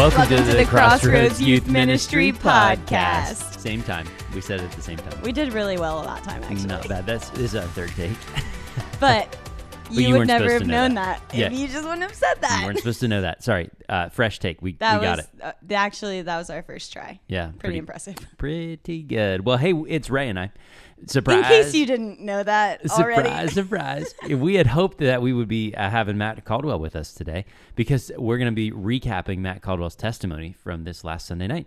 Welcome, 0.00 0.28
to, 0.28 0.42
the, 0.42 0.64
Crossroads 0.64 1.42
Youth 1.42 1.68
Ministry 1.68 2.32
podcast. 2.32 3.60
Same 3.60 3.82
time. 3.82 4.06
We 4.34 4.40
said 4.40 4.60
it 4.60 4.64
at 4.64 4.72
the 4.72 4.80
same 4.80 4.96
time. 4.96 5.20
We 5.20 5.30
did 5.30 5.52
really 5.52 5.76
well 5.76 6.02
that 6.02 6.24
time, 6.24 6.42
actually. 6.42 6.68
Not 6.68 6.88
bad. 6.88 7.04
That's 7.04 7.28
this 7.28 7.52
is 7.52 7.54
our 7.54 7.66
third 7.68 7.90
take. 7.90 8.16
But 8.98 9.36
you, 9.90 10.08
you 10.08 10.16
would 10.16 10.26
never 10.26 10.50
have 10.54 10.66
know 10.66 10.86
known 10.86 10.94
that. 10.94 11.20
that, 11.28 11.36
Yeah. 11.36 11.46
if 11.48 11.52
you 11.52 11.68
just 11.68 11.84
wouldn't 11.84 12.00
have 12.00 12.14
said 12.14 12.40
that. 12.40 12.60
you 12.60 12.66
weren't 12.66 12.78
supposed 12.78 13.00
to 13.00 13.08
know 13.08 13.20
that. 13.20 13.44
Sorry. 13.44 13.68
Uh, 13.90 14.08
fresh 14.08 14.38
take. 14.38 14.62
We, 14.62 14.72
that 14.74 15.00
we 15.00 15.06
got 15.06 15.18
was 15.18 15.26
it. 15.26 15.42
uh, 15.42 15.52
actually 15.74 16.22
that 16.22 16.38
was 16.38 16.48
our 16.48 16.62
first 16.62 16.94
try. 16.94 17.20
Yeah. 17.28 17.50
Pretty, 17.58 17.76
impressive. 17.76 18.16
Pretty 18.38 19.02
good. 19.02 19.44
Well, 19.44 19.58
hey, 19.58 19.74
it's 19.86 20.08
Ray 20.08 20.30
and 20.30 20.38
I. 20.38 20.50
Surprise. 21.06 21.38
In 21.38 21.44
case 21.44 21.74
you 21.74 21.86
didn't 21.86 22.20
know 22.20 22.42
that 22.42 22.82
Surprise, 22.90 23.18
already. 23.18 23.48
surprise. 23.52 24.14
we 24.28 24.54
had 24.54 24.66
hoped 24.66 24.98
that 24.98 25.22
we 25.22 25.32
would 25.32 25.48
be 25.48 25.74
uh, 25.74 25.90
having 25.90 26.18
Matt 26.18 26.44
Caldwell 26.44 26.78
with 26.78 26.94
us 26.94 27.12
today 27.12 27.44
because 27.74 28.12
we're 28.16 28.38
going 28.38 28.54
to 28.54 28.54
be 28.54 28.70
recapping 28.70 29.38
Matt 29.38 29.62
Caldwell's 29.62 29.96
testimony 29.96 30.52
from 30.52 30.84
this 30.84 31.04
last 31.04 31.26
Sunday 31.26 31.46
night. 31.46 31.66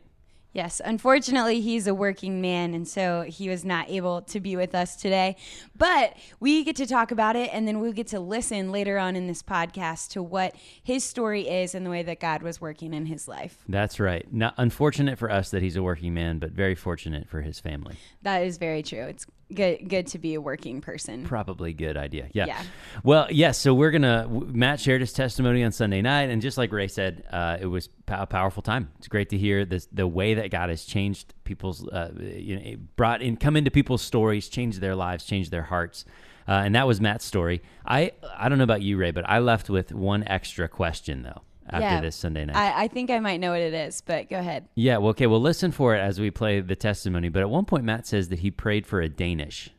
Yes, 0.54 0.80
unfortunately, 0.86 1.62
he's 1.62 1.88
a 1.88 1.96
working 1.96 2.40
man, 2.40 2.76
and 2.76 2.88
so 2.88 3.24
he 3.24 3.50
was 3.50 3.66
not 3.66 3.90
able 3.90 4.22
to 4.22 4.40
be 4.40 4.56
with 4.56 4.76
us 4.76 4.96
today. 4.96 5.36
But 5.76 6.16
we 6.40 6.64
get 6.64 6.76
to 6.76 6.86
talk 6.86 7.12
about 7.12 7.36
it, 7.36 7.50
and 7.52 7.68
then 7.68 7.80
we'll 7.80 7.92
get 7.92 8.08
to 8.10 8.20
listen 8.20 8.72
later 8.72 9.00
on 9.00 9.16
in 9.16 9.26
this 9.26 9.42
podcast 9.42 10.10
to 10.12 10.22
what 10.22 10.56
his 10.84 11.04
story 11.04 11.48
is 11.50 11.74
and 11.74 11.84
the 11.84 11.90
way 11.90 12.04
that 12.04 12.20
God 12.20 12.44
was 12.44 12.62
working 12.62 12.94
in 12.94 13.08
his 13.08 13.28
life. 13.28 13.64
That's 13.68 14.00
right. 14.00 14.32
Not 14.32 14.54
unfortunate 14.58 15.18
for 15.18 15.32
us 15.32 15.50
that 15.50 15.64
he's 15.64 15.76
a 15.76 15.82
working 15.82 16.14
man, 16.14 16.38
but 16.38 16.52
very 16.52 16.76
fortunate 16.76 17.28
for 17.28 17.42
his 17.42 17.60
family. 17.60 17.96
That 18.22 18.44
is 18.44 18.58
very 18.58 18.84
true. 18.84 19.06
It's 19.06 19.26
good, 19.56 19.90
good 19.90 20.08
to 20.08 20.20
be 20.20 20.34
a 20.34 20.42
working 20.42 20.82
person. 20.82 21.26
Probably 21.26 21.74
good 21.74 21.98
idea. 21.98 22.30
Yeah. 22.34 22.46
Yeah. 22.46 22.64
Well, 23.04 23.28
yes. 23.30 23.58
so 23.58 23.74
we're 23.74 23.92
gonna. 23.92 24.28
Matt 24.30 24.80
shared 24.80 25.02
his 25.02 25.14
testimony 25.14 25.64
on 25.64 25.72
Sunday 25.72 26.02
night, 26.02 26.30
and 26.30 26.42
just 26.42 26.58
like 26.58 26.72
Ray 26.72 26.88
said, 26.88 27.24
uh, 27.32 27.58
it 27.60 27.68
was 27.68 27.90
a 28.08 28.26
powerful 28.26 28.62
time. 28.62 28.92
It's 28.98 29.08
great 29.08 29.30
to 29.30 29.38
hear 29.38 29.66
this, 29.66 29.88
the 29.92 30.08
way 30.08 30.34
that 30.36 30.52
God 30.52 30.70
has 30.70 30.86
changed 30.86 31.34
people's, 31.44 31.88
uh, 31.88 32.12
you 32.20 32.60
know, 32.60 32.76
brought 32.96 33.22
in, 33.22 33.38
come 33.38 33.56
into 33.56 33.72
people's 33.72 34.02
stories, 34.02 34.50
changed 34.50 34.82
their 34.82 34.96
lives, 34.96 35.24
changed 35.26 35.52
their 35.52 35.64
hearts. 35.64 36.06
Uh, 36.48 36.64
and 36.66 36.76
that 36.76 36.86
was 36.86 37.00
Matt's 37.00 37.26
story. 37.26 37.62
I 37.86 38.12
I 38.38 38.50
don't 38.50 38.58
know 38.58 38.66
about 38.66 38.82
you, 38.82 38.98
Ray, 38.98 39.12
but 39.12 39.28
I 39.30 39.40
left 39.40 39.70
with 39.70 39.94
one 39.94 40.24
extra 40.28 40.68
question 40.68 41.24
though 41.24 41.42
after 41.70 41.80
Yeah. 41.82 42.02
this 42.02 42.16
Sunday 42.16 42.46
night. 42.46 42.56
I, 42.56 42.84
I 42.84 42.88
think 42.88 43.10
I 43.10 43.20
might 43.20 43.40
know 43.40 43.52
what 43.52 43.62
it 43.62 43.74
is, 43.74 44.02
but 44.02 44.30
go 44.30 44.38
ahead. 44.40 44.68
yeah. 44.76 44.98
Well, 44.98 45.10
okay. 45.12 45.28
Well, 45.28 45.42
listen 45.42 45.72
for 45.72 45.96
it 45.96 46.00
as 46.00 46.20
we 46.20 46.32
play 46.32 46.60
the 46.62 46.76
testimony. 46.76 47.30
But 47.30 47.42
at 47.42 47.50
one 47.50 47.66
point, 47.66 47.84
Matt 47.86 48.06
says 48.08 48.30
that 48.30 48.40
he 48.40 48.52
prayed 48.52 48.86
for 48.88 49.02
a 49.02 49.10
Danish. 49.10 49.70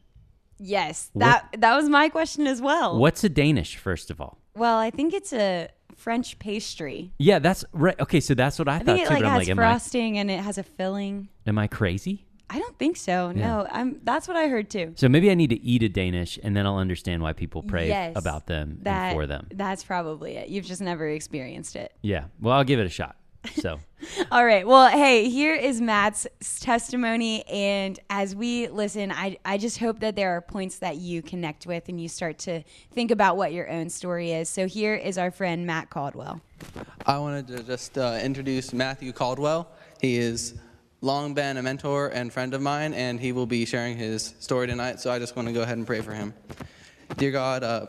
Yes, 0.58 1.10
What- 1.12 1.20
that 1.24 1.56
that 1.60 1.76
was 1.76 1.88
my 1.88 2.08
question 2.08 2.46
as 2.46 2.62
well. 2.62 2.98
What's 2.98 3.24
a 3.24 3.28
Danish, 3.28 3.76
first 3.76 4.10
of 4.10 4.20
all? 4.20 4.38
Well, 4.56 4.78
I 4.78 4.90
think 4.90 5.12
it's 5.12 5.32
a 5.32 5.68
French 5.96 6.38
pastry. 6.38 7.12
Yeah, 7.18 7.40
that's 7.40 7.64
right. 7.72 7.98
Okay, 7.98 8.20
so 8.20 8.34
that's 8.34 8.58
what 8.58 8.68
I, 8.68 8.76
I 8.76 8.78
thought 8.78 8.86
think 8.86 9.00
it 9.00 9.08
too. 9.08 9.14
like 9.14 9.24
has 9.24 9.38
like, 9.38 9.48
am 9.48 9.58
I, 9.58 9.62
frosting 9.62 10.18
and 10.18 10.30
it 10.30 10.40
has 10.40 10.56
a 10.58 10.62
filling. 10.62 11.28
am 11.46 11.58
I 11.58 11.66
crazy? 11.66 12.24
I 12.50 12.58
don't 12.58 12.78
think 12.78 12.96
so. 12.96 13.32
Yeah. 13.34 13.46
No, 13.46 13.68
I'm. 13.70 14.00
That's 14.04 14.28
what 14.28 14.36
I 14.36 14.48
heard 14.48 14.70
too. 14.70 14.92
So 14.96 15.08
maybe 15.08 15.30
I 15.30 15.34
need 15.34 15.50
to 15.50 15.60
eat 15.62 15.82
a 15.82 15.88
Danish, 15.88 16.38
and 16.42 16.56
then 16.56 16.66
I'll 16.66 16.76
understand 16.76 17.22
why 17.22 17.32
people 17.32 17.62
pray 17.62 17.88
Yes, 17.88 18.12
about 18.16 18.46
them 18.46 18.78
That 18.82 19.10
and 19.10 19.16
for 19.16 19.26
them. 19.26 19.48
That's 19.52 19.82
probably 19.82 20.36
it. 20.36 20.48
You've 20.48 20.66
just 20.66 20.80
never 20.82 21.08
experienced 21.08 21.74
it. 21.76 21.92
Yeah. 22.02 22.24
Well, 22.40 22.54
I'll 22.54 22.64
give 22.64 22.78
it 22.80 22.86
a 22.86 22.90
shot. 22.90 23.16
So 23.56 23.78
All 24.30 24.44
right. 24.44 24.66
Well, 24.66 24.88
hey, 24.88 25.28
here 25.28 25.54
is 25.54 25.80
Matt's 25.80 26.26
testimony. 26.60 27.44
And 27.46 27.98
as 28.10 28.34
we 28.34 28.68
listen, 28.68 29.12
I, 29.12 29.38
I 29.44 29.58
just 29.58 29.78
hope 29.78 30.00
that 30.00 30.16
there 30.16 30.36
are 30.36 30.40
points 30.40 30.78
that 30.78 30.96
you 30.96 31.22
connect 31.22 31.66
with 31.66 31.88
and 31.88 32.00
you 32.00 32.08
start 32.08 32.38
to 32.40 32.62
think 32.92 33.10
about 33.10 33.36
what 33.36 33.52
your 33.52 33.70
own 33.70 33.88
story 33.88 34.32
is. 34.32 34.48
So 34.48 34.66
here 34.66 34.94
is 34.94 35.18
our 35.18 35.30
friend 35.30 35.66
Matt 35.66 35.90
Caldwell. 35.90 36.40
I 37.06 37.18
wanted 37.18 37.46
to 37.48 37.62
just 37.62 37.98
uh, 37.98 38.18
introduce 38.22 38.72
Matthew 38.72 39.12
Caldwell. 39.12 39.70
He 40.00 40.16
is 40.18 40.54
long 41.04 41.34
been 41.34 41.58
a 41.58 41.62
mentor 41.62 42.08
and 42.08 42.32
friend 42.32 42.54
of 42.54 42.62
mine, 42.62 42.94
and 42.94 43.20
he 43.20 43.32
will 43.32 43.44
be 43.44 43.66
sharing 43.66 43.94
his 43.94 44.34
story 44.40 44.66
tonight. 44.66 45.00
So 45.00 45.10
I 45.10 45.18
just 45.18 45.36
want 45.36 45.46
to 45.48 45.52
go 45.52 45.60
ahead 45.60 45.76
and 45.76 45.86
pray 45.86 46.00
for 46.00 46.14
him. 46.14 46.32
Dear 47.18 47.30
God, 47.30 47.62
uh, 47.62 47.86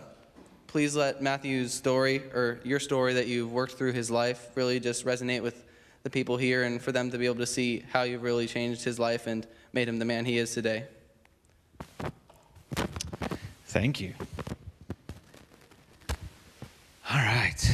please 0.68 0.98
let 0.98 1.22
Matthew's 1.22 1.74
story 1.74 2.18
or 2.34 2.59
your 2.66 2.78
story 2.81 3.14
that 3.14 3.28
you've 3.28 3.53
worked 3.53 3.76
through 3.76 3.94
his 3.94 4.12
life 4.12 4.50
really 4.56 4.81
just 4.81 5.06
resonate 5.06 5.42
with 5.42 5.64
the 6.03 6.09
people 6.09 6.36
here, 6.36 6.64
and 6.64 6.81
for 6.81 6.92
them 6.92 7.09
to 7.09 7.18
be 7.18 7.26
able 7.26 7.38
to 7.38 7.46
see 7.46 7.86
how 7.90 8.03
you've 8.03 8.22
really 8.22 8.48
changed 8.48 8.84
his 8.84 9.00
life 9.00 9.28
and 9.28 9.47
made 9.72 9.88
him 9.88 9.97
the 9.97 10.06
man 10.06 10.26
he 10.26 10.38
is 10.38 10.53
today. 10.53 10.84
Thank 13.68 14.02
you. 14.02 14.14
All 17.09 17.18
right. 17.18 17.72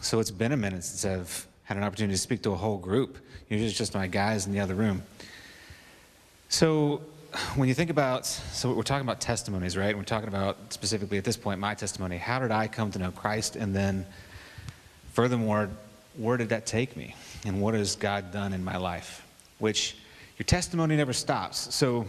So 0.00 0.18
it's 0.18 0.30
been 0.30 0.52
a 0.52 0.56
minute 0.56 0.82
since 0.82 1.04
I've 1.04 1.46
had 1.64 1.76
an 1.76 1.82
opportunity 1.82 2.14
to 2.14 2.20
speak 2.20 2.42
to 2.42 2.52
a 2.52 2.56
whole 2.56 2.78
group. 2.78 3.18
Usually 3.48 3.68
it's 3.68 3.78
just 3.78 3.94
my 3.94 4.06
guys 4.06 4.46
in 4.46 4.52
the 4.52 4.60
other 4.60 4.74
room. 4.74 5.02
So 6.48 7.02
when 7.54 7.68
you 7.68 7.74
think 7.74 7.90
about, 7.90 8.26
so 8.26 8.72
we're 8.72 8.82
talking 8.82 9.06
about 9.06 9.20
testimonies, 9.20 9.76
right? 9.76 9.96
We're 9.96 10.04
talking 10.04 10.28
about 10.28 10.72
specifically 10.72 11.18
at 11.18 11.24
this 11.24 11.36
point 11.36 11.60
my 11.60 11.74
testimony. 11.74 12.16
How 12.16 12.38
did 12.38 12.50
I 12.50 12.68
come 12.68 12.90
to 12.92 12.98
know 12.98 13.10
Christ? 13.10 13.56
And 13.56 13.74
then 13.74 14.06
furthermore, 15.12 15.70
where 16.16 16.36
did 16.36 16.48
that 16.48 16.66
take 16.66 16.96
me? 16.96 17.14
And 17.44 17.60
what 17.60 17.74
has 17.74 17.96
God 17.96 18.32
done 18.32 18.52
in 18.52 18.64
my 18.64 18.76
life? 18.76 19.26
Which 19.58 19.96
your 20.38 20.44
testimony 20.44 20.96
never 20.96 21.12
stops. 21.12 21.74
So 21.74 22.06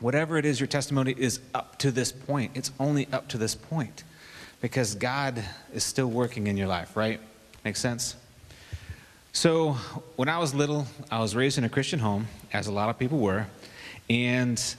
whatever 0.00 0.38
it 0.38 0.44
is 0.44 0.60
your 0.60 0.66
testimony 0.66 1.14
is 1.16 1.40
up 1.54 1.78
to 1.78 1.90
this 1.90 2.12
point 2.12 2.52
it's 2.54 2.70
only 2.78 3.08
up 3.12 3.28
to 3.28 3.38
this 3.38 3.54
point 3.54 4.04
because 4.60 4.94
god 4.94 5.42
is 5.72 5.82
still 5.82 6.08
working 6.08 6.46
in 6.46 6.56
your 6.56 6.68
life 6.68 6.96
right 6.96 7.20
makes 7.64 7.80
sense 7.80 8.16
so 9.38 9.74
when 10.16 10.28
i 10.28 10.36
was 10.36 10.52
little 10.52 10.84
i 11.12 11.20
was 11.20 11.36
raised 11.36 11.58
in 11.58 11.62
a 11.62 11.68
christian 11.68 12.00
home 12.00 12.26
as 12.52 12.66
a 12.66 12.72
lot 12.72 12.88
of 12.88 12.98
people 12.98 13.18
were 13.18 13.46
and 14.10 14.74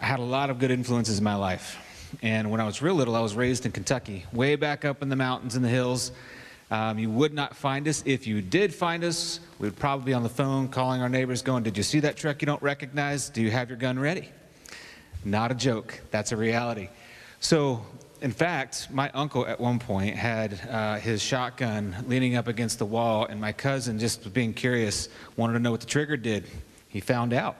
i 0.00 0.04
had 0.04 0.18
a 0.18 0.22
lot 0.24 0.50
of 0.50 0.58
good 0.58 0.72
influences 0.72 1.18
in 1.18 1.22
my 1.22 1.36
life 1.36 1.78
and 2.20 2.50
when 2.50 2.60
i 2.60 2.66
was 2.66 2.82
real 2.82 2.96
little 2.96 3.14
i 3.14 3.20
was 3.20 3.36
raised 3.36 3.64
in 3.64 3.70
kentucky 3.70 4.26
way 4.32 4.56
back 4.56 4.84
up 4.84 5.00
in 5.00 5.08
the 5.08 5.14
mountains 5.14 5.54
and 5.54 5.64
the 5.64 5.68
hills 5.68 6.10
um, 6.72 6.98
you 6.98 7.08
would 7.08 7.32
not 7.34 7.54
find 7.54 7.86
us. 7.86 8.02
If 8.06 8.26
you 8.26 8.40
did 8.40 8.74
find 8.74 9.04
us, 9.04 9.38
we 9.58 9.68
would 9.68 9.76
probably 9.76 10.06
be 10.06 10.14
on 10.14 10.22
the 10.22 10.30
phone 10.30 10.68
calling 10.68 11.02
our 11.02 11.10
neighbors, 11.10 11.42
going, 11.42 11.62
Did 11.62 11.76
you 11.76 11.82
see 11.82 12.00
that 12.00 12.16
truck 12.16 12.40
you 12.40 12.46
don't 12.46 12.62
recognize? 12.62 13.28
Do 13.28 13.42
you 13.42 13.50
have 13.50 13.68
your 13.68 13.76
gun 13.76 13.98
ready? 13.98 14.30
Not 15.24 15.52
a 15.52 15.54
joke. 15.54 16.00
That's 16.10 16.32
a 16.32 16.36
reality. 16.38 16.88
So, 17.38 17.84
in 18.20 18.32
fact, 18.32 18.88
my 18.90 19.10
uncle 19.10 19.46
at 19.46 19.60
one 19.60 19.78
point 19.78 20.16
had 20.16 20.60
uh, 20.70 20.96
his 20.96 21.22
shotgun 21.22 21.94
leaning 22.06 22.36
up 22.36 22.48
against 22.48 22.78
the 22.78 22.86
wall, 22.86 23.26
and 23.26 23.40
my 23.40 23.52
cousin, 23.52 23.98
just 23.98 24.32
being 24.32 24.54
curious, 24.54 25.08
wanted 25.36 25.54
to 25.54 25.58
know 25.58 25.70
what 25.70 25.80
the 25.80 25.86
trigger 25.86 26.16
did. 26.16 26.44
He 26.88 27.00
found 27.00 27.32
out. 27.32 27.56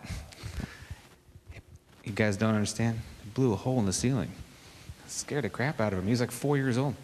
You 2.04 2.12
guys 2.12 2.37
don't 2.37 2.54
understand? 2.54 3.00
It 3.25 3.34
blew 3.34 3.53
a 3.53 3.56
hole 3.56 3.78
in 3.78 3.87
the 3.87 3.92
ceiling. 3.92 4.31
Scared 5.06 5.44
the 5.44 5.48
crap 5.48 5.81
out 5.81 5.92
of 5.92 5.98
him. 5.98 6.04
He 6.04 6.10
was 6.10 6.20
like 6.20 6.31
four 6.31 6.56
years 6.56 6.78
old. 6.78 6.94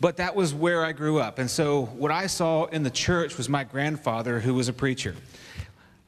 But 0.00 0.16
that 0.16 0.34
was 0.34 0.54
where 0.54 0.84
I 0.84 0.92
grew 0.92 1.18
up. 1.18 1.38
And 1.38 1.50
so, 1.50 1.86
what 1.86 2.10
I 2.10 2.26
saw 2.26 2.64
in 2.66 2.82
the 2.82 2.90
church 2.90 3.36
was 3.36 3.48
my 3.48 3.64
grandfather, 3.64 4.40
who 4.40 4.54
was 4.54 4.68
a 4.68 4.72
preacher. 4.72 5.14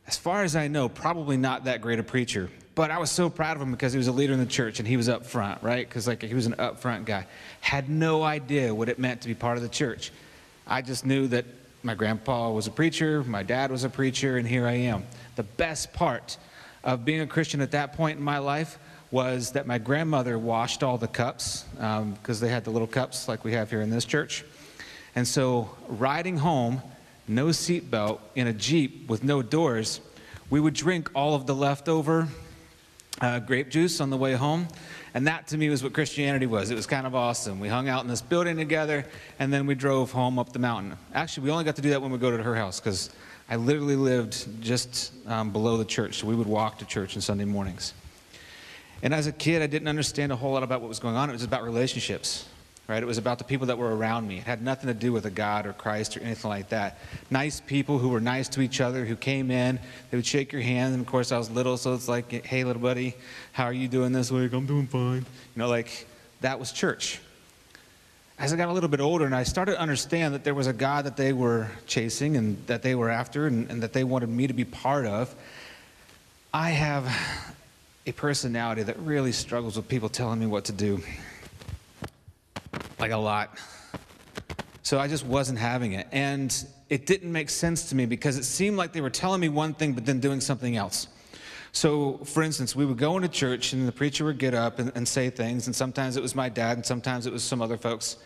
As 0.07 0.17
far 0.17 0.45
as 0.45 0.57
I 0.57 0.69
know, 0.69 0.89
probably 0.89 1.37
not 1.37 1.65
that 1.65 1.81
great 1.81 1.99
a 1.99 2.03
preacher. 2.03 2.51
But 2.75 2.91
I 2.91 2.99
was 2.99 3.11
so 3.11 3.29
proud 3.29 3.57
of 3.57 3.63
him 3.63 3.71
because 3.71 3.93
he 3.93 3.99
was 3.99 4.09
a 4.09 4.13
leader 4.13 4.33
in 4.33 4.39
the 4.39 4.47
church 4.47 4.79
and 4.79 4.89
he 4.89 4.97
was 4.97 5.09
up 5.09 5.27
front, 5.27 5.63
right? 5.63 5.87
Because 5.87 6.07
like 6.07 6.23
he 6.23 6.35
was 6.35 6.47
an 6.47 6.55
up 6.59 6.81
front 6.81 7.05
guy. 7.05 7.27
Had 7.61 7.91
no 7.91 8.23
idea 8.23 8.75
what 8.75 8.89
it 8.89 8.99
meant 8.99 9.21
to 9.23 9.29
be 9.29 9.35
part 9.35 9.57
of 9.57 9.63
the 9.63 9.69
church. 9.69 10.11
I 10.67 10.81
just 10.81 11.05
knew 11.05 11.27
that 11.29 11.45
my 11.83 11.95
grandpa 11.95 12.51
was 12.51 12.67
a 12.67 12.71
preacher, 12.71 13.25
my 13.25 13.43
dad 13.43 13.71
was 13.71 13.85
a 13.85 13.91
preacher, 13.91 14.37
and 14.37 14.47
here 14.47 14.67
I 14.67 14.73
am. 14.73 15.05
The 15.37 15.43
best 15.43 15.93
part 15.93 16.39
of 16.85 17.05
being 17.05 17.21
a 17.21 17.27
Christian 17.27 17.61
at 17.61 17.73
that 17.73 17.95
point 17.95 18.19
in 18.19 18.25
my 18.25 18.39
life 18.39 18.79
was 19.11 19.53
that 19.53 19.67
my 19.67 19.79
grandmother 19.79 20.39
washed 20.39 20.83
all 20.83 20.97
the 20.97 21.09
cups 21.09 21.67
um, 21.79 22.13
because 22.13 22.41
they 22.41 22.49
had 22.49 22.65
the 22.65 22.71
little 22.71 22.89
cups 22.89 23.29
like 23.29 23.45
we 23.45 23.53
have 23.53 23.69
here 23.69 23.83
in 23.83 23.91
this 23.91 24.07
church. 24.07 24.45
And 25.15 25.29
so, 25.29 25.71
riding 25.89 26.39
home, 26.39 26.81
no 27.29 27.49
seatbelt, 27.49 28.21
in 28.35 28.47
a 28.47 28.53
Jeep 28.55 29.09
with 29.11 29.23
no 29.23 29.43
doors, 29.43 30.01
we 30.49 30.61
would 30.61 30.73
drink 30.73 31.11
all 31.15 31.35
of 31.35 31.47
the 31.47 31.55
leftover 31.55 32.29
uh, 33.23 33.39
grape 33.39 33.71
juice 33.71 34.01
on 34.01 34.11
the 34.11 34.17
way 34.17 34.35
home. 34.35 34.69
And 35.15 35.27
that 35.27 35.47
to 35.49 35.57
me 35.57 35.71
was 35.71 35.83
what 35.83 35.93
Christianity 35.93 36.47
was. 36.47 36.71
It 36.71 36.75
was 36.75 36.87
kind 36.87 37.07
of 37.07 37.15
awesome. 37.15 37.61
We 37.61 37.69
hung 37.69 37.89
out 37.89 38.03
in 38.03 38.09
this 38.09 38.21
building 38.21 38.57
together, 38.57 39.07
and 39.39 39.53
then 39.53 39.67
we 39.67 39.75
drove 39.75 40.11
home 40.11 40.39
up 40.39 40.53
the 40.53 40.59
mountain. 40.59 40.97
Actually, 41.15 41.45
we 41.45 41.51
only 41.51 41.65
got 41.65 41.77
to 41.77 41.83
do 41.83 41.91
that 41.91 42.03
when 42.03 42.11
we 42.11 42.19
go 42.19 42.37
to 42.37 42.43
her 42.43 42.55
house 42.55 42.81
because 42.81 43.11
I 43.49 43.57
literally 43.57 43.97
lived 43.97 44.61
just 44.61 45.13
um, 45.27 45.53
below 45.53 45.77
the 45.77 45.85
church. 45.85 46.19
So 46.19 46.27
we 46.27 46.35
would 46.35 46.47
walk 46.47 46.79
to 46.79 46.85
church 46.85 47.15
on 47.17 47.23
Sunday 47.23 47.45
mornings. 47.45 47.95
And 49.03 49.15
as 49.15 49.27
a 49.27 49.33
kid, 49.33 49.63
I 49.63 49.67
didn't 49.67 49.89
understand 49.89 50.33
a 50.33 50.37
whole 50.37 50.53
lot 50.53 50.63
about 50.63 50.81
what 50.81 50.89
was 50.89 50.99
going 50.99 51.17
on. 51.17 51.29
It 51.29 51.33
was 51.33 51.45
about 51.45 51.63
relationships, 51.63 52.49
right? 52.89 53.03
It 53.03 53.07
was 53.07 53.19
about 53.19 53.39
the 53.39 53.45
people 53.45 53.69
that 53.69 53.79
were 53.79 53.95
around 53.95 54.27
me. 54.27 54.39
It 54.39 54.45
had 54.45 54.63
nothing 54.63 54.89
to 54.89 54.95
do 54.95 55.13
with 55.13 55.25
a 55.25 55.31
God 55.31 55.67
or 55.67 55.73
Christ 55.73 56.17
or 56.17 56.21
anything 56.21 56.49
like 56.51 56.71
that. 56.71 56.99
Nice 57.31 57.61
people 57.61 57.99
who 57.99 58.09
were 58.09 58.21
nice 58.21 58.49
to 58.51 58.61
each 58.61 58.81
other, 58.81 59.05
who 59.05 59.17
came 59.17 59.51
in, 59.51 59.79
they 60.11 60.17
would 60.17 60.27
shake 60.27 60.53
your 60.53 60.63
hand. 60.63 60.95
And 60.95 61.03
of 61.03 61.07
course, 61.07 61.33
I 61.33 61.39
was 61.39 61.51
little, 61.51 61.77
so 61.77 61.95
it's 61.95 62.09
like, 62.09 62.45
hey, 62.45 62.65
little 62.65 62.83
buddy, 62.83 63.15
how 63.53 63.65
are 63.65 63.73
you 63.73 63.89
doing 63.89 64.13
this 64.13 64.31
week? 64.31 64.53
I'm 64.53 64.67
doing 64.67 64.89
fine. 64.89 65.25
You 65.55 65.57
know, 65.57 65.69
like 65.69 66.07
that 66.41 66.59
was 66.59 66.73
church. 66.73 67.21
as 68.39 68.53
I 68.53 68.57
got 68.57 68.69
a 68.69 68.73
little 68.73 68.89
bit 68.89 69.01
older 69.01 69.25
and 69.25 69.35
I 69.35 69.45
started 69.45 69.73
to 69.73 69.81
understand 69.81 70.35
that 70.35 70.43
there 70.43 70.55
was 70.55 70.67
a 70.67 70.73
God 70.73 71.05
that 71.05 71.17
they 71.17 71.33
were 71.33 71.71
chasing 71.87 72.37
and 72.37 72.67
that 72.67 72.83
they 72.83 72.97
were 72.97 73.09
after 73.09 73.47
and, 73.47 73.71
and 73.71 73.83
that 73.85 73.93
they 73.93 74.03
wanted 74.03 74.29
me 74.29 74.49
to 74.49 74.53
be 74.53 74.65
part 74.65 75.07
of, 75.07 75.33
I 76.53 76.71
have 76.71 77.07
a 78.05 78.13
personality 78.13 78.83
that 78.83 78.99
really 78.99 79.31
struggles 79.31 79.77
with 79.77 79.89
people 79.89 80.09
telling 80.09 80.41
me 80.41 80.47
what 80.47 80.65
to 80.65 80.73
do. 80.73 81.01
Like 83.03 83.11
a 83.11 83.17
lot. 83.17 83.59
So 84.85 85.01
I 85.01 85.09
just 85.09 85.27
wasn't 85.27 85.59
having 85.59 85.95
it. 85.95 86.07
And 86.13 86.55
it 86.89 87.05
didn't 87.05 87.33
make 87.33 87.51
sense 87.51 87.89
to 87.89 87.97
me 87.97 88.07
because 88.07 88.37
it 88.37 88.45
seemed 88.45 88.77
like 88.77 88.93
they 88.93 89.01
were 89.01 89.11
telling 89.11 89.41
me 89.41 89.49
one 89.49 89.75
thing 89.75 89.93
but 89.93 90.07
then 90.07 90.21
doing 90.21 90.41
something 90.41 90.77
else. 90.77 91.09
So, 91.73 92.19
for 92.19 92.45
instance, 92.45 92.77
we 92.77 92.87
would 92.87 92.99
go 92.99 93.17
into 93.17 93.27
church 93.27 93.73
and 93.73 93.89
the 93.89 93.93
preacher 93.93 94.25
would 94.27 94.39
get 94.39 94.55
up 94.55 94.79
and, 94.79 94.93
and, 94.95 95.09
say 95.09 95.31
things, 95.31 95.67
and 95.67 95.75
sometimes 95.75 96.17
it 96.17 96.23
was 96.23 96.37
my 96.37 96.49
dad, 96.49 96.77
and 96.77 96.87
sometimes 96.87 97.27
it 97.27 97.33
was 97.33 97.43
some 97.43 97.61
other 97.61 97.77
folks. 97.77 98.19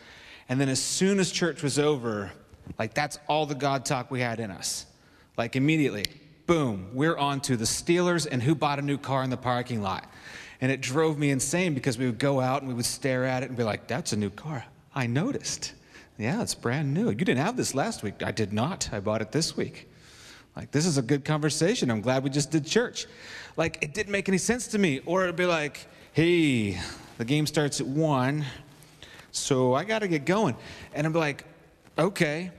And 0.50 0.60
then 0.60 0.68
as 0.68 0.82
soon 0.82 1.20
as 1.20 1.32
church 1.32 1.62
was 1.62 1.78
over, 1.78 2.30
like 2.78 2.92
that's 2.92 3.18
all 3.28 3.46
the 3.46 3.54
God 3.54 3.86
talk 3.86 4.10
we 4.10 4.20
had 4.20 4.40
in 4.40 4.50
us. 4.50 4.84
Like 5.38 5.56
immediately, 5.56 6.04
boom, 6.46 6.90
we're 6.92 7.16
on 7.16 7.40
to 7.42 7.56
the 7.56 7.64
Steelers 7.64 8.26
and 8.30 8.42
who 8.42 8.54
bought 8.54 8.78
a 8.78 8.82
new 8.82 8.98
car 8.98 9.22
in 9.22 9.30
the 9.30 9.38
parking 9.38 9.80
lot. 9.80 10.10
And 10.60 10.72
it 10.72 10.80
drove 10.80 11.18
me 11.18 11.30
insane 11.30 11.74
because 11.74 11.98
we 11.98 12.06
would 12.06 12.18
go 12.18 12.40
out 12.40 12.62
and 12.62 12.68
we 12.68 12.74
would 12.74 12.86
stare 12.86 13.24
at 13.24 13.42
it 13.42 13.48
and 13.48 13.56
be 13.56 13.64
like, 13.64 13.86
that's 13.86 14.12
a 14.12 14.16
new 14.16 14.30
car. 14.30 14.64
I 14.94 15.06
noticed. 15.06 15.74
Yeah, 16.18 16.40
it's 16.42 16.54
brand 16.54 16.94
new. 16.94 17.08
You 17.08 17.14
didn't 17.14 17.38
have 17.38 17.56
this 17.56 17.74
last 17.74 18.02
week. 18.02 18.22
I 18.24 18.32
did 18.32 18.52
not. 18.52 18.88
I 18.92 19.00
bought 19.00 19.20
it 19.20 19.32
this 19.32 19.56
week. 19.56 19.88
Like, 20.56 20.70
this 20.70 20.86
is 20.86 20.96
a 20.96 21.02
good 21.02 21.24
conversation. 21.24 21.90
I'm 21.90 22.00
glad 22.00 22.24
we 22.24 22.30
just 22.30 22.50
did 22.50 22.64
church. 22.64 23.06
Like, 23.58 23.78
it 23.82 23.92
didn't 23.92 24.12
make 24.12 24.28
any 24.28 24.38
sense 24.38 24.66
to 24.68 24.78
me. 24.78 25.00
Or 25.04 25.24
it'd 25.24 25.36
be 25.36 25.44
like, 25.44 25.86
hey, 26.14 26.80
the 27.18 27.26
game 27.26 27.46
starts 27.46 27.80
at 27.82 27.86
one, 27.86 28.46
so 29.32 29.74
I 29.74 29.84
got 29.84 29.98
to 29.98 30.08
get 30.08 30.24
going. 30.24 30.56
And 30.94 31.12
be 31.12 31.18
like, 31.18 31.44
okay. 31.98 32.50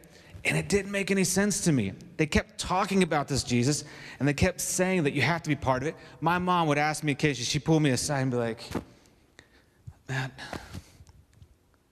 And 0.47 0.57
it 0.57 0.69
didn't 0.69 0.91
make 0.91 1.11
any 1.11 1.25
sense 1.25 1.61
to 1.65 1.73
me. 1.73 1.91
They 2.15 2.25
kept 2.25 2.57
talking 2.57 3.03
about 3.03 3.27
this 3.27 3.43
Jesus, 3.43 3.83
and 4.19 4.27
they 4.27 4.33
kept 4.33 4.61
saying 4.61 5.03
that 5.03 5.11
you 5.11 5.21
have 5.21 5.43
to 5.43 5.49
be 5.49 5.57
part 5.57 5.81
of 5.81 5.89
it. 5.89 5.95
My 6.21 6.37
mom 6.37 6.67
would 6.69 6.77
ask 6.77 7.03
me 7.03 7.11
occasionally, 7.11 7.45
she'd 7.45 7.65
pull 7.65 7.81
me 7.81 7.89
aside 7.89 8.21
and 8.21 8.31
be 8.31 8.37
like, 8.37 8.61
Matt, 10.07 10.31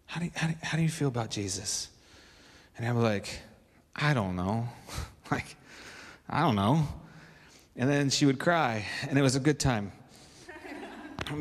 how 0.05 0.21
do 0.21 0.25
you, 0.27 0.31
how 0.35 0.47
do, 0.47 0.53
how 0.61 0.77
do 0.77 0.83
you 0.83 0.89
feel 0.89 1.09
about 1.09 1.29
Jesus? 1.29 1.89
And 2.77 2.87
I'm 2.87 3.01
like, 3.01 3.27
I 3.93 4.13
don't 4.13 4.37
know. 4.37 4.69
like, 5.31 5.57
I 6.29 6.39
don't 6.39 6.55
know. 6.55 6.87
And 7.75 7.89
then 7.89 8.09
she 8.09 8.25
would 8.25 8.39
cry, 8.39 8.85
and 9.09 9.19
it 9.19 9.21
was 9.21 9.35
a 9.35 9.41
good 9.41 9.59
time. 9.59 9.91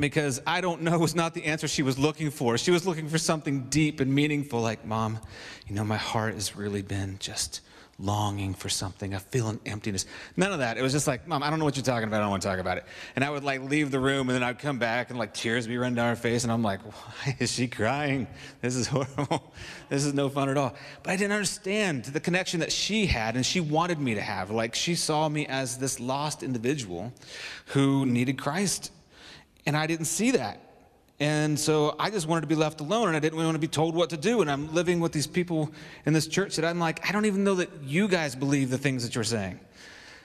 Because 0.01 0.41
I 0.47 0.61
don't 0.61 0.83
know 0.83 0.99
was 1.05 1.15
not 1.15 1.35
the 1.35 1.45
answer 1.45 1.69
she 1.69 1.83
was 1.83 1.99
looking 1.99 2.31
for. 2.31 2.59
She 2.59 2.71
was 2.71 2.87
looking 2.87 3.09
for 3.09 3.19
something 3.19 3.65
deep 3.69 4.01
and 4.01 4.15
meaningful, 4.15 4.61
like, 4.61 4.85
Mom, 4.85 5.19
you 5.67 5.75
know, 5.75 5.85
my 5.85 5.97
heart 5.97 6.35
has 6.35 6.57
really 6.57 6.83
been 6.83 7.17
just 7.19 7.61
longing 7.99 8.55
for 8.55 8.69
something. 8.69 9.15
I 9.15 9.19
feel 9.19 9.49
an 9.49 9.61
emptiness. 9.67 10.07
None 10.37 10.53
of 10.53 10.59
that. 10.59 10.77
It 10.77 10.83
was 10.83 10.93
just 10.93 11.07
like, 11.07 11.29
Mom, 11.29 11.43
I 11.43 11.51
don't 11.51 11.59
know 11.59 11.65
what 11.65 11.77
you're 11.77 11.85
talking 11.85 12.09
about. 12.09 12.19
I 12.19 12.21
don't 12.21 12.31
want 12.31 12.43
to 12.43 12.49
talk 12.49 12.59
about 12.59 12.77
it. 12.79 12.85
And 13.15 13.25
I 13.25 13.31
would 13.31 13.45
like 13.45 13.63
leave 13.63 13.91
the 13.91 14.01
room 14.01 14.29
and 14.29 14.35
then 14.35 14.43
I'd 14.43 14.59
come 14.59 14.79
back 14.79 15.11
and 15.11 15.19
like 15.19 15.33
tears 15.33 15.67
would 15.67 15.73
be 15.73 15.79
running 15.79 15.95
down 15.95 16.09
her 16.09 16.17
face. 16.17 16.43
And 16.45 16.53
I'm 16.53 16.63
like, 16.63 16.81
why 16.83 17.37
is 17.39 17.53
she 17.53 17.69
crying? 17.69 18.27
This 18.61 18.75
is 18.75 18.87
horrible. 18.89 19.53
This 19.89 20.05
is 20.05 20.15
no 20.15 20.29
fun 20.29 20.49
at 20.49 20.57
all. 20.57 20.75
But 21.03 21.13
I 21.13 21.17
didn't 21.17 21.33
understand 21.33 22.07
the 22.07 22.21
connection 22.21 22.61
that 22.61 22.73
she 22.73 23.07
had 23.07 23.37
and 23.37 23.47
she 23.47 23.61
wanted 23.61 24.01
me 24.01 24.15
to 24.15 24.23
have. 24.23 24.51
Like 24.51 24.75
she 24.75 24.95
saw 24.95 25.29
me 25.29 25.47
as 25.47 25.79
this 25.79 26.01
lost 26.01 26.43
individual 26.43 27.13
who 27.67 28.07
needed 28.07 28.39
Christ. 28.39 28.91
And 29.67 29.77
I 29.77 29.87
didn't 29.87 30.07
see 30.07 30.33
that. 30.33 30.61
And 31.21 31.59
so 31.59 31.95
I 31.99 32.11
just 32.11 32.27
wanted 32.27 32.43
to 32.43 32.47
be 32.49 32.57
left 32.57 32.81
alone 32.81 33.09
and 33.09 33.17
I 33.17 33.21
didn't 33.21 33.39
want 33.39 33.55
to 33.55 33.61
be 33.61 33.69
told 33.69 33.95
what 33.95 34.11
to 34.11 34.17
do. 34.17 34.41
And 34.41 34.51
I'm 34.51 34.75
living 34.75 34.99
with 35.01 35.13
these 35.13 35.27
people 35.27 35.71
in 36.07 36.13
this 36.13 36.27
church 36.27 36.57
that 36.57 36.65
I'm 36.65 36.79
like, 36.79 37.09
I 37.09 37.13
don't 37.13 37.25
even 37.25 37.45
know 37.45 37.55
that 37.57 37.71
you 37.85 38.09
guys 38.09 38.35
believe 38.35 38.71
the 38.71 38.79
things 38.79 39.05
that 39.05 39.15
you're 39.15 39.25
saying. 39.25 39.61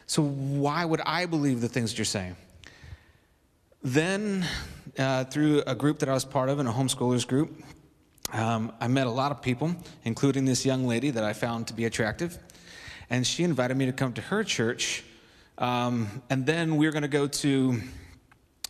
So 0.07 0.23
why 0.23 0.83
would 0.83 1.01
I 1.01 1.27
believe 1.27 1.61
the 1.61 1.69
things 1.69 1.91
that 1.91 1.99
you're 1.99 2.05
saying? 2.05 2.35
Then, 3.83 4.45
uh, 4.97 5.25
through 5.25 5.61
a 5.67 5.75
group 5.75 5.99
that 5.99 6.09
I 6.09 6.13
was 6.13 6.25
part 6.25 6.49
of, 6.49 6.59
in 6.59 6.67
a 6.67 6.73
homeschoolers 6.73 7.25
group, 7.25 7.63
um, 8.33 8.73
I 8.81 8.87
met 8.87 9.07
a 9.07 9.11
lot 9.11 9.31
of 9.31 9.41
people, 9.41 9.75
including 10.03 10.45
this 10.45 10.65
young 10.65 10.85
lady 10.85 11.11
that 11.11 11.23
I 11.23 11.33
found 11.33 11.67
to 11.67 11.73
be 11.73 11.85
attractive. 11.85 12.37
And 13.09 13.25
she 13.25 13.43
invited 13.43 13.77
me 13.77 13.85
to 13.85 13.93
come 13.93 14.13
to 14.13 14.21
her 14.21 14.43
church. 14.43 15.03
Um, 15.57 16.23
and 16.29 16.45
then 16.45 16.75
we 16.75 16.87
were 16.87 16.91
going 16.91 17.03
to 17.03 17.07
go 17.07 17.27
to 17.27 17.81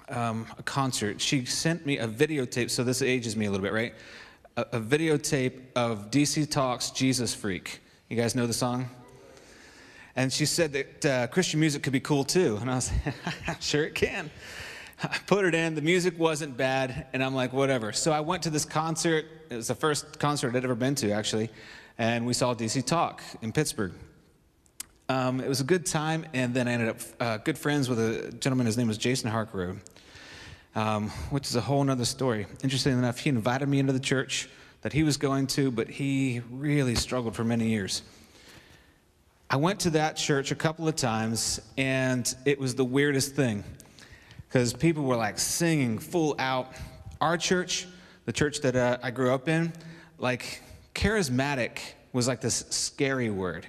um, 0.10 0.46
a 0.58 0.64
concert. 0.64 1.22
She 1.22 1.46
sent 1.46 1.86
me 1.86 1.98
a 1.98 2.08
videotape, 2.08 2.70
so 2.70 2.84
this 2.84 3.02
ages 3.02 3.36
me 3.36 3.46
a 3.46 3.52
little 3.52 3.64
bit, 3.64 3.74
right? 3.74 3.94
A, 4.58 4.62
a 4.74 4.80
videotape 4.80 5.62
of 5.76 6.12
DC 6.12 6.50
Talks 6.50 6.92
Jesus 6.92 7.34
Freak. 7.34 7.80
You 8.10 8.18
guys 8.18 8.36
know 8.36 8.48
the 8.48 8.54
song? 8.54 8.90
And 10.16 10.34
she 10.34 10.46
said 10.46 10.74
that 10.74 11.06
uh, 11.06 11.28
Christian 11.28 11.60
music 11.60 11.84
could 11.84 11.94
be 11.94 12.00
cool 12.00 12.24
too. 12.24 12.58
And 12.60 12.70
I 12.70 12.76
was 12.76 12.92
like, 13.48 13.62
sure 13.62 13.86
it 13.86 13.96
can. 13.96 14.30
I 15.02 15.18
put 15.28 15.46
it 15.46 15.56
in. 15.56 15.76
The 15.76 15.82
music 15.82 16.20
wasn't 16.20 16.58
bad. 16.58 17.08
And 17.14 17.24
I'm 17.24 17.34
like, 17.36 17.54
whatever. 17.54 17.94
So 17.94 18.12
I 18.12 18.20
went 18.20 18.44
to 18.44 18.50
this 18.50 18.66
concert. 18.66 19.26
It 19.50 19.56
was 19.56 19.68
the 19.68 19.76
first 19.76 20.20
concert 20.20 20.56
I'd 20.56 20.64
ever 20.64 20.76
been 20.76 20.96
to, 20.96 21.12
actually. 21.12 21.50
And 21.98 22.26
we 22.26 22.34
saw 22.34 22.54
DC 22.54 22.86
Talk 22.86 23.22
in 23.42 23.52
Pittsburgh. 23.52 23.94
Um, 25.08 25.40
it 25.40 25.48
was 25.48 25.62
a 25.62 25.64
good 25.64 25.86
time. 25.86 26.26
And 26.34 26.54
then 26.54 26.68
I 26.68 26.74
ended 26.74 26.90
up 26.90 26.98
uh, 27.20 27.38
good 27.38 27.58
friends 27.58 27.88
with 27.88 28.00
a 28.00 28.32
gentleman. 28.32 28.66
His 28.66 28.78
name 28.78 28.88
was 28.88 28.98
Jason 28.98 29.32
Harkroad 29.32 29.80
um, 30.76 31.10
which 31.30 31.48
is 31.48 31.56
a 31.56 31.62
whole 31.62 31.90
other 31.90 32.06
story. 32.06 32.48
Interestingly 32.64 32.98
enough, 32.98 33.20
he 33.20 33.30
invited 33.30 33.68
me 33.68 33.80
into 33.80 33.94
the 33.94 34.00
church 34.00 34.50
that 34.82 34.94
he 34.94 35.04
was 35.04 35.18
going 35.18 35.48
to, 35.48 35.72
but 35.72 35.90
he 35.90 36.42
really 36.52 36.96
struggled 36.96 37.36
for 37.36 37.44
many 37.44 37.70
years. 37.70 38.02
I 39.50 39.56
went 39.56 39.80
to 39.82 39.90
that 39.92 40.16
church 40.16 40.52
a 40.52 40.56
couple 40.56 40.88
of 40.88 40.96
times, 40.96 41.60
and 41.78 42.34
it 42.46 42.60
was 42.60 42.76
the 42.76 42.86
weirdest 42.86 43.36
thing 43.36 43.64
because 44.48 44.74
people 44.74 45.04
were 45.04 45.16
like 45.16 45.40
singing 45.40 46.00
full 46.00 46.36
out. 46.40 46.72
Our 47.20 47.38
church, 47.38 47.88
the 48.26 48.32
church 48.32 48.62
that 48.62 48.76
uh, 48.76 48.98
I 49.02 49.12
grew 49.12 49.34
up 49.34 49.50
in, 49.50 49.74
like 50.18 50.62
charismatic 50.94 51.80
was 52.14 52.28
like 52.28 52.42
this 52.42 52.66
scary 52.70 53.30
word. 53.30 53.68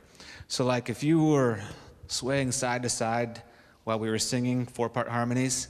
So, 0.48 0.64
like, 0.64 0.90
if 0.90 1.02
you 1.02 1.22
were 1.22 1.60
swaying 2.08 2.52
side 2.52 2.82
to 2.82 2.88
side 2.88 3.42
while 3.84 3.98
we 3.98 4.10
were 4.10 4.18
singing 4.18 4.66
four 4.66 4.88
part 4.88 5.08
harmonies, 5.08 5.68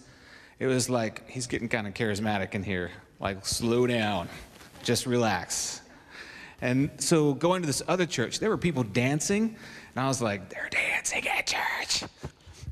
it 0.61 0.67
was 0.67 0.91
like, 0.91 1.29
he's 1.29 1.47
getting 1.47 1.69
kind 1.69 1.89
of 1.89 1.95
charismatic 1.95 2.55
in 2.55 2.63
here. 2.63 2.91
Like, 3.19 3.47
slow 3.47 3.87
down, 3.87 4.29
just 4.85 5.07
relax. 5.07 5.81
And 6.61 6.91
so 6.99 7.33
going 7.33 7.63
to 7.63 7.67
this 7.67 7.83
other 7.89 8.05
church, 8.05 8.39
there 8.39 8.51
were 8.51 8.59
people 8.59 8.83
dancing, 8.83 9.57
and 9.95 10.05
I 10.05 10.07
was 10.07 10.21
like, 10.21 10.51
they're 10.51 10.69
dancing 10.71 11.27
at 11.27 11.47
church. 11.47 12.05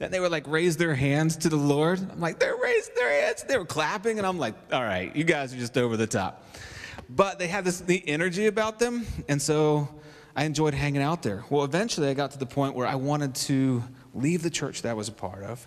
And 0.00 0.12
they 0.12 0.20
were 0.20 0.28
like 0.28 0.46
raise 0.46 0.76
their 0.76 0.94
hands 0.94 1.36
to 1.38 1.48
the 1.48 1.56
Lord. 1.56 1.98
I'm 1.98 2.20
like, 2.20 2.38
they're 2.38 2.56
raising 2.56 2.94
their 2.94 3.22
hands. 3.22 3.42
They 3.42 3.56
were 3.56 3.64
clapping, 3.64 4.18
and 4.18 4.26
I'm 4.26 4.38
like, 4.38 4.54
all 4.70 4.82
right, 4.82 5.14
you 5.16 5.24
guys 5.24 5.54
are 5.54 5.58
just 5.58 5.76
over 5.78 5.96
the 5.96 6.06
top. 6.06 6.44
But 7.08 7.38
they 7.38 7.48
had 7.48 7.64
this 7.64 7.80
the 7.80 8.06
energy 8.06 8.46
about 8.46 8.78
them, 8.78 9.06
and 9.28 9.40
so 9.40 9.88
I 10.36 10.44
enjoyed 10.44 10.74
hanging 10.74 11.02
out 11.02 11.22
there. 11.22 11.42
Well, 11.48 11.64
eventually 11.64 12.10
I 12.10 12.14
got 12.14 12.32
to 12.32 12.38
the 12.38 12.46
point 12.46 12.74
where 12.74 12.86
I 12.86 12.96
wanted 12.96 13.34
to 13.36 13.82
leave 14.14 14.42
the 14.42 14.50
church 14.50 14.82
that 14.82 14.90
I 14.90 14.94
was 14.94 15.08
a 15.08 15.12
part 15.12 15.42
of 15.42 15.66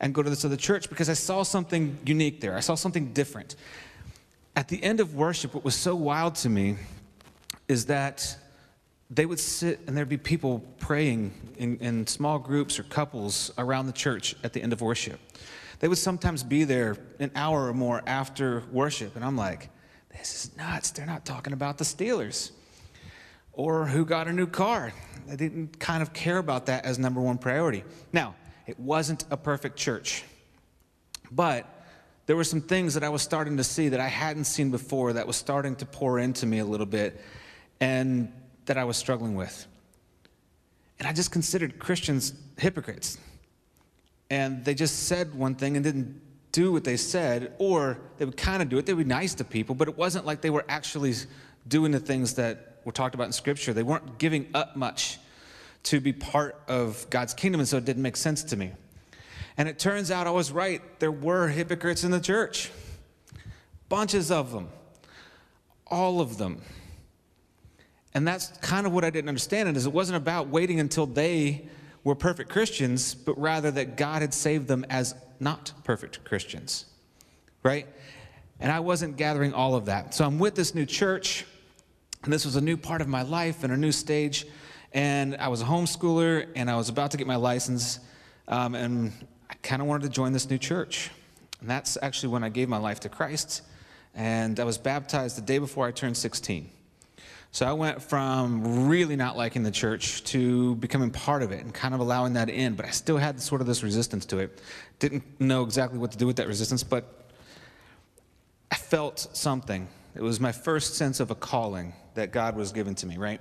and 0.00 0.14
go 0.14 0.22
to 0.22 0.30
this 0.30 0.44
other 0.44 0.56
church 0.56 0.88
because 0.88 1.08
I 1.08 1.14
saw 1.14 1.42
something 1.42 1.98
unique 2.04 2.40
there. 2.40 2.56
I 2.56 2.60
saw 2.60 2.74
something 2.74 3.12
different. 3.12 3.56
At 4.56 4.68
the 4.68 4.82
end 4.82 5.00
of 5.00 5.14
worship, 5.14 5.54
what 5.54 5.64
was 5.64 5.74
so 5.74 5.94
wild 5.94 6.34
to 6.36 6.48
me 6.48 6.76
is 7.68 7.86
that 7.86 8.36
they 9.10 9.26
would 9.26 9.40
sit 9.40 9.80
and 9.86 9.96
there'd 9.96 10.08
be 10.08 10.16
people 10.16 10.60
praying 10.78 11.32
in, 11.58 11.78
in, 11.78 12.06
small 12.06 12.38
groups 12.38 12.78
or 12.78 12.84
couples 12.84 13.52
around 13.58 13.86
the 13.86 13.92
church 13.92 14.36
at 14.42 14.52
the 14.52 14.62
end 14.62 14.72
of 14.72 14.80
worship. 14.80 15.20
They 15.80 15.88
would 15.88 15.98
sometimes 15.98 16.42
be 16.42 16.64
there 16.64 16.96
an 17.18 17.30
hour 17.34 17.68
or 17.68 17.74
more 17.74 18.02
after 18.06 18.62
worship, 18.70 19.16
and 19.16 19.24
I'm 19.24 19.36
like, 19.36 19.68
this 20.12 20.44
is 20.44 20.56
nuts. 20.56 20.90
They're 20.90 21.06
not 21.06 21.24
talking 21.24 21.52
about 21.52 21.78
the 21.78 21.84
Steelers 21.84 22.52
or 23.52 23.86
who 23.86 24.04
got 24.04 24.28
a 24.28 24.32
new 24.32 24.46
car. 24.46 24.92
They 25.26 25.36
didn't 25.36 25.78
kind 25.78 26.02
of 26.02 26.12
care 26.12 26.38
about 26.38 26.66
that 26.66 26.84
as 26.84 26.98
number 26.98 27.20
one 27.20 27.38
priority. 27.38 27.84
Now, 28.12 28.34
it 28.70 28.78
wasn't 28.78 29.24
a 29.30 29.36
perfect 29.36 29.76
church. 29.76 30.22
But 31.30 31.66
there 32.26 32.36
were 32.36 32.44
some 32.44 32.60
things 32.60 32.94
that 32.94 33.02
I 33.02 33.08
was 33.08 33.20
starting 33.20 33.56
to 33.56 33.64
see 33.64 33.88
that 33.88 33.98
I 33.98 34.06
hadn't 34.06 34.44
seen 34.44 34.70
before 34.70 35.12
that 35.14 35.26
was 35.26 35.36
starting 35.36 35.74
to 35.76 35.86
pour 35.86 36.20
into 36.20 36.46
me 36.46 36.60
a 36.60 36.64
little 36.64 36.86
bit 36.86 37.20
and 37.80 38.32
that 38.66 38.78
I 38.78 38.84
was 38.84 38.96
struggling 38.96 39.34
with. 39.34 39.66
And 41.00 41.08
I 41.08 41.12
just 41.12 41.32
considered 41.32 41.80
Christians 41.80 42.32
hypocrites. 42.56 43.18
And 44.30 44.64
they 44.64 44.74
just 44.74 45.08
said 45.08 45.34
one 45.34 45.56
thing 45.56 45.74
and 45.76 45.82
didn't 45.82 46.20
do 46.52 46.70
what 46.70 46.84
they 46.84 46.96
said, 46.96 47.54
or 47.58 47.98
they 48.18 48.24
would 48.24 48.36
kind 48.36 48.62
of 48.62 48.68
do 48.68 48.78
it. 48.78 48.86
They 48.86 48.94
would 48.94 49.08
be 49.08 49.08
nice 49.08 49.34
to 49.34 49.44
people, 49.44 49.74
but 49.74 49.88
it 49.88 49.96
wasn't 49.96 50.26
like 50.26 50.40
they 50.40 50.50
were 50.50 50.64
actually 50.68 51.14
doing 51.66 51.90
the 51.90 51.98
things 51.98 52.34
that 52.34 52.80
were 52.84 52.92
talked 52.92 53.16
about 53.16 53.26
in 53.26 53.32
Scripture. 53.32 53.72
They 53.72 53.82
weren't 53.82 54.18
giving 54.18 54.48
up 54.54 54.76
much 54.76 55.18
to 55.84 56.00
be 56.00 56.12
part 56.12 56.60
of 56.68 57.06
God's 57.10 57.34
kingdom, 57.34 57.60
and 57.60 57.68
so 57.68 57.76
it 57.78 57.84
didn't 57.84 58.02
make 58.02 58.16
sense 58.16 58.42
to 58.44 58.56
me. 58.56 58.72
And 59.56 59.68
it 59.68 59.78
turns 59.78 60.10
out 60.10 60.26
I 60.26 60.30
was 60.30 60.52
right. 60.52 60.80
There 61.00 61.12
were 61.12 61.48
hypocrites 61.48 62.04
in 62.04 62.10
the 62.10 62.20
church, 62.20 62.70
bunches 63.88 64.30
of 64.30 64.52
them. 64.52 64.68
all 65.90 66.20
of 66.20 66.38
them. 66.38 66.62
And 68.14 68.26
that's 68.26 68.48
kind 68.58 68.86
of 68.86 68.92
what 68.92 69.04
I 69.04 69.10
didn't 69.10 69.28
understand 69.28 69.76
is 69.76 69.86
it 69.86 69.92
wasn't 69.92 70.16
about 70.16 70.48
waiting 70.48 70.80
until 70.80 71.06
they 71.06 71.68
were 72.02 72.14
perfect 72.14 72.50
Christians, 72.50 73.14
but 73.14 73.38
rather 73.38 73.70
that 73.72 73.96
God 73.96 74.22
had 74.22 74.32
saved 74.32 74.68
them 74.68 74.84
as 74.88 75.14
not 75.38 75.72
perfect 75.84 76.24
Christians. 76.24 76.86
Right? 77.62 77.86
And 78.58 78.72
I 78.72 78.80
wasn't 78.80 79.16
gathering 79.16 79.52
all 79.52 79.74
of 79.74 79.86
that. 79.86 80.14
So 80.14 80.24
I'm 80.24 80.38
with 80.38 80.54
this 80.54 80.74
new 80.74 80.86
church, 80.86 81.44
and 82.24 82.32
this 82.32 82.44
was 82.44 82.56
a 82.56 82.60
new 82.60 82.76
part 82.76 83.00
of 83.00 83.08
my 83.08 83.22
life 83.22 83.64
and 83.64 83.72
a 83.72 83.76
new 83.76 83.92
stage. 83.92 84.46
And 84.92 85.36
I 85.36 85.48
was 85.48 85.62
a 85.62 85.64
homeschooler, 85.64 86.48
and 86.56 86.70
I 86.70 86.76
was 86.76 86.88
about 86.88 87.12
to 87.12 87.16
get 87.16 87.26
my 87.26 87.36
license, 87.36 88.00
um, 88.48 88.74
and 88.74 89.12
I 89.48 89.54
kind 89.62 89.80
of 89.80 89.88
wanted 89.88 90.04
to 90.04 90.10
join 90.10 90.32
this 90.32 90.50
new 90.50 90.58
church. 90.58 91.10
And 91.60 91.70
that's 91.70 91.96
actually 92.02 92.30
when 92.30 92.42
I 92.42 92.48
gave 92.48 92.68
my 92.68 92.78
life 92.78 93.00
to 93.00 93.08
Christ. 93.08 93.62
And 94.14 94.58
I 94.58 94.64
was 94.64 94.78
baptized 94.78 95.36
the 95.36 95.42
day 95.42 95.58
before 95.58 95.86
I 95.86 95.92
turned 95.92 96.16
16. 96.16 96.68
So 97.52 97.66
I 97.66 97.72
went 97.72 98.00
from 98.00 98.88
really 98.88 99.16
not 99.16 99.36
liking 99.36 99.64
the 99.64 99.72
church 99.72 100.22
to 100.24 100.76
becoming 100.76 101.10
part 101.10 101.42
of 101.42 101.50
it 101.50 101.64
and 101.64 101.74
kind 101.74 101.94
of 101.94 102.00
allowing 102.00 102.34
that 102.34 102.48
in, 102.48 102.74
but 102.74 102.86
I 102.86 102.90
still 102.90 103.18
had 103.18 103.40
sort 103.40 103.60
of 103.60 103.66
this 103.66 103.82
resistance 103.82 104.24
to 104.26 104.38
it. 104.38 104.60
Didn't 105.00 105.24
know 105.40 105.64
exactly 105.64 105.98
what 105.98 106.12
to 106.12 106.18
do 106.18 106.26
with 106.26 106.36
that 106.36 106.46
resistance, 106.46 106.84
but 106.84 107.28
I 108.70 108.76
felt 108.76 109.26
something. 109.32 109.88
It 110.14 110.22
was 110.22 110.38
my 110.38 110.52
first 110.52 110.94
sense 110.94 111.18
of 111.18 111.32
a 111.32 111.34
calling 111.34 111.92
that 112.14 112.30
God 112.30 112.56
was 112.56 112.70
given 112.70 112.94
to 112.96 113.06
me, 113.06 113.16
right? 113.16 113.40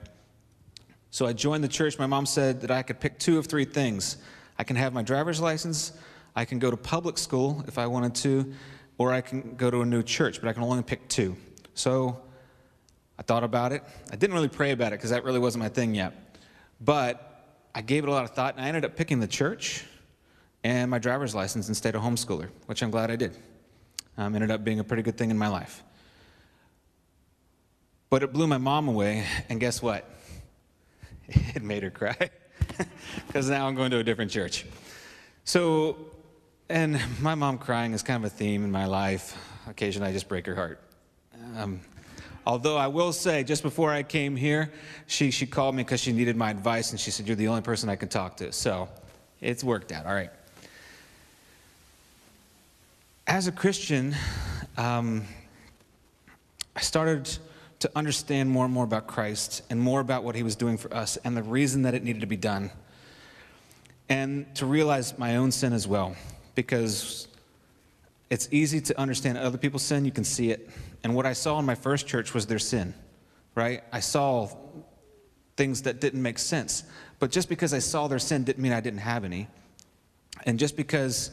So 1.12 1.26
I 1.26 1.34
joined 1.34 1.64
the 1.64 1.70
church. 1.70 1.98
My 1.98 2.06
mom 2.06 2.26
said 2.26 2.62
that 2.62 2.72
I 2.72 2.84
could 2.84 3.00
pick 3.00 3.20
two 3.20 3.38
of 3.38 3.48
three 3.48 3.66
things 3.66 4.18
I 4.60 4.66
can 4.66 4.76
have 4.76 4.92
my 4.92 5.02
driver's 5.02 5.40
license, 5.40 5.94
I 6.36 6.44
can 6.44 6.60
go 6.60 6.70
to 6.70 6.76
public 6.76 7.18
school 7.18 7.64
if 7.68 7.78
I 7.78 7.88
wanted 7.88 8.14
to, 8.16 8.54
or 8.98 9.14
I 9.14 9.22
can 9.22 9.56
go 9.56 9.72
to 9.72 9.82
a 9.82 9.86
new 9.86 10.04
church, 10.04 10.42
but 10.42 10.50
I 10.50 10.54
can 10.54 10.64
only 10.64 10.84
pick 10.84 11.08
two. 11.08 11.38
So 11.76 12.22
I 13.18 13.24
thought 13.24 13.46
about 13.46 13.72
it. 13.72 13.84
I 14.12 14.18
didn't 14.18 14.34
really 14.34 14.50
pray 14.50 14.72
about 14.72 14.88
it 14.88 15.00
because 15.00 15.12
that 15.12 15.24
really 15.24 15.40
wasn't 15.40 15.64
my 15.64 15.70
thing 15.70 15.96
yet. 15.96 16.38
But 16.82 17.26
I 17.74 17.82
gave 17.82 18.04
it 18.04 18.10
a 18.10 18.12
lot 18.12 18.26
of 18.26 18.32
thought, 18.32 18.56
and 18.56 18.66
I 18.66 18.68
ended 18.68 18.84
up 18.84 18.98
picking 18.98 19.22
the 19.22 19.28
church 19.28 19.86
and 20.66 20.92
my 20.92 21.00
driver's 21.00 21.34
license 21.34 21.70
instead 21.70 21.96
of 21.96 22.02
homeschooler, 22.02 22.50
which 22.66 22.84
I'm 22.84 22.92
glad 22.92 23.10
I 23.10 23.16
did. 23.16 23.38
Um, 24.18 24.36
ended 24.36 24.52
up 24.52 24.66
being 24.66 24.80
a 24.80 24.84
pretty 24.84 25.04
good 25.04 25.18
thing 25.18 25.32
in 25.32 25.38
my 25.38 25.48
life. 25.48 25.84
But 28.10 28.24
it 28.24 28.34
blew 28.34 28.48
my 28.48 28.58
mom 28.58 28.90
away, 28.90 29.26
and 29.48 29.60
guess 29.60 29.82
what? 29.82 30.06
It 31.56 31.64
made 31.64 31.84
her 31.84 31.90
cry 31.90 32.30
because 33.28 33.50
now 33.50 33.68
I'm 33.68 33.76
going 33.76 33.92
to 33.92 33.98
a 33.98 34.04
different 34.04 34.32
church. 34.32 34.66
So, 35.44 35.98
and 36.70 37.00
my 37.22 37.36
mom 37.36 37.58
crying 37.58 37.94
is 37.94 38.04
kind 38.04 38.24
of 38.24 38.32
a 38.32 38.36
theme 38.36 38.64
in 38.64 38.72
my 38.72 38.86
life. 38.86 39.38
Occasionally, 39.68 40.10
I 40.10 40.14
just 40.14 40.28
break 40.28 40.46
her 40.46 40.56
heart. 40.56 40.80
Um, 41.58 41.82
Although 42.50 42.78
I 42.78 42.88
will 42.88 43.14
say, 43.14 43.44
just 43.44 43.62
before 43.62 43.92
I 43.92 44.02
came 44.02 44.36
here, 44.36 44.72
she, 45.06 45.30
she 45.30 45.46
called 45.46 45.76
me 45.76 45.84
because 45.84 46.00
she 46.00 46.12
needed 46.12 46.36
my 46.36 46.50
advice, 46.50 46.90
and 46.90 47.00
she 47.00 47.12
said, 47.12 47.28
You're 47.28 47.36
the 47.36 47.48
only 47.48 47.62
person 47.62 47.90
I 47.90 47.96
can 47.96 48.10
talk 48.10 48.38
to. 48.38 48.52
So 48.52 48.90
it's 49.40 49.64
worked 49.64 49.92
out. 49.92 50.08
All 50.08 50.16
right. 50.16 50.32
As 53.28 53.46
a 53.46 53.52
Christian, 53.52 54.16
um, 54.78 55.26
I 56.76 56.82
started 56.82 57.30
to 57.80 57.90
understand 57.96 58.50
more 58.50 58.66
and 58.66 58.74
more 58.74 58.84
about 58.84 59.08
Christ 59.08 59.62
and 59.70 59.80
more 59.80 60.02
about 60.02 60.24
what 60.24 60.36
he 60.36 60.44
was 60.44 60.56
doing 60.56 60.78
for 60.78 60.94
us 60.94 61.18
and 61.18 61.36
the 61.36 61.44
reason 61.44 61.84
that 61.84 61.94
it 61.94 62.04
needed 62.04 62.22
to 62.22 62.28
be 62.28 62.38
done. 62.38 62.72
And 64.10 64.54
to 64.56 64.66
realize 64.66 65.18
my 65.18 65.38
own 65.38 65.52
sin 65.52 65.72
as 65.72 65.88
well, 65.88 66.16
because 66.56 67.28
it's 68.30 68.50
easy 68.52 68.82
to 68.82 69.00
understand 69.00 69.38
other 69.38 69.58
people's 69.58 69.84
sin, 69.84 70.04
you 70.04 70.12
can 70.12 70.24
see 70.24 70.52
it. 70.52 70.70
And 71.04 71.16
what 71.16 71.26
I 71.26 71.34
saw 71.34 71.60
in 71.60 71.66
my 71.66 71.76
first 71.76 72.08
church 72.08 72.34
was 72.34 72.48
their 72.48 72.60
sin, 72.60 72.94
right? 73.56 73.84
I 73.94 74.02
saw 74.02 74.50
things 75.56 75.84
that 75.84 76.02
didn't 76.02 76.22
make 76.22 76.40
sense. 76.40 76.84
But 77.20 77.32
just 77.32 77.50
because 77.50 77.74
I 77.74 77.80
saw 77.80 78.08
their 78.08 78.20
sin 78.20 78.44
didn't 78.44 78.62
mean 78.62 78.74
I 78.74 78.82
didn't 78.82 79.00
have 79.00 79.24
any. 79.24 79.48
And 80.46 80.58
just 80.60 80.76
because 80.76 81.32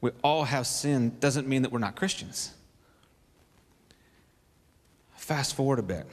we 0.00 0.10
all 0.22 0.44
have 0.44 0.66
sin 0.66 1.16
doesn't 1.20 1.46
mean 1.46 1.62
that 1.62 1.72
we're 1.72 1.78
not 1.78 1.96
Christians. 1.96 2.52
Fast 5.24 5.54
forward 5.54 5.78
a 5.78 5.82
bit. 5.82 6.06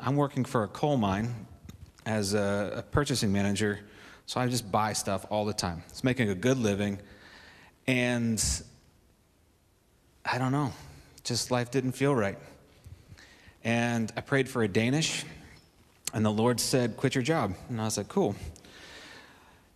I'm 0.00 0.16
working 0.16 0.46
for 0.46 0.62
a 0.62 0.68
coal 0.68 0.96
mine 0.96 1.46
as 2.06 2.32
a, 2.32 2.76
a 2.76 2.82
purchasing 2.82 3.30
manager, 3.30 3.80
so 4.24 4.40
I 4.40 4.48
just 4.48 4.72
buy 4.72 4.94
stuff 4.94 5.26
all 5.28 5.44
the 5.44 5.52
time. 5.52 5.82
It's 5.90 6.02
making 6.02 6.30
a 6.30 6.34
good 6.34 6.56
living. 6.56 6.98
And 7.86 8.42
I 10.24 10.38
don't 10.38 10.50
know, 10.50 10.72
just 11.24 11.50
life 11.50 11.70
didn't 11.70 11.92
feel 11.92 12.14
right. 12.14 12.38
And 13.64 14.10
I 14.16 14.22
prayed 14.22 14.48
for 14.48 14.62
a 14.62 14.68
Danish, 14.68 15.26
and 16.14 16.24
the 16.24 16.32
Lord 16.32 16.58
said, 16.58 16.96
Quit 16.96 17.14
your 17.14 17.22
job. 17.22 17.52
And 17.68 17.78
I 17.78 17.84
was 17.84 17.98
like, 17.98 18.08
Cool. 18.08 18.34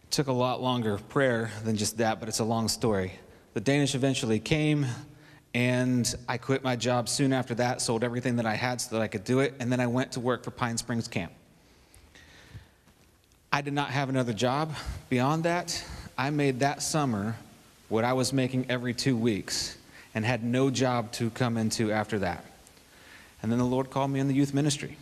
It 0.05 0.11
took 0.11 0.29
a 0.29 0.33
lot 0.33 0.63
longer 0.63 0.97
prayer 0.97 1.51
than 1.63 1.77
just 1.77 1.99
that, 1.99 2.21
but 2.21 2.31
it's 2.31 2.39
a 2.39 2.45
long 2.45 2.69
story. 2.69 3.13
The 3.53 3.61
Danish 3.61 3.95
eventually 3.95 4.41
came, 4.41 4.87
and 5.57 6.15
I 6.29 6.37
quit 6.37 6.63
my 6.63 6.77
job 6.77 7.09
soon 7.09 7.33
after 7.33 7.55
that, 7.55 7.81
sold 7.81 8.05
everything 8.05 8.37
that 8.37 8.45
I 8.45 8.53
had 8.53 8.79
so 8.79 8.95
that 8.95 9.03
I 9.03 9.09
could 9.09 9.25
do 9.25 9.41
it, 9.41 9.55
and 9.59 9.73
then 9.73 9.81
I 9.81 9.87
went 9.87 10.13
to 10.13 10.21
work 10.21 10.45
for 10.45 10.51
Pine 10.51 10.77
Springs 10.77 11.09
Camp. 11.09 11.33
I 13.51 13.63
did 13.63 13.73
not 13.73 13.89
have 13.89 14.11
another 14.11 14.35
job. 14.35 14.75
Beyond 15.09 15.45
that, 15.45 15.83
I 16.19 16.29
made 16.29 16.61
that 16.61 16.83
summer 16.83 17.37
what 17.89 18.05
I 18.05 18.13
was 18.13 18.35
making 18.35 18.67
every 18.69 18.93
two 18.93 19.17
weeks 19.17 19.79
and 20.15 20.27
had 20.27 20.45
no 20.45 20.69
job 20.69 21.11
to 21.13 21.31
come 21.31 21.57
into 21.57 21.91
after 21.91 22.19
that. 22.19 22.45
And 23.41 23.51
then 23.51 23.59
the 23.59 23.65
Lord 23.65 23.89
called 23.89 24.11
me 24.11 24.21
in 24.21 24.29
the 24.29 24.35
youth 24.35 24.53
ministry. 24.53 24.99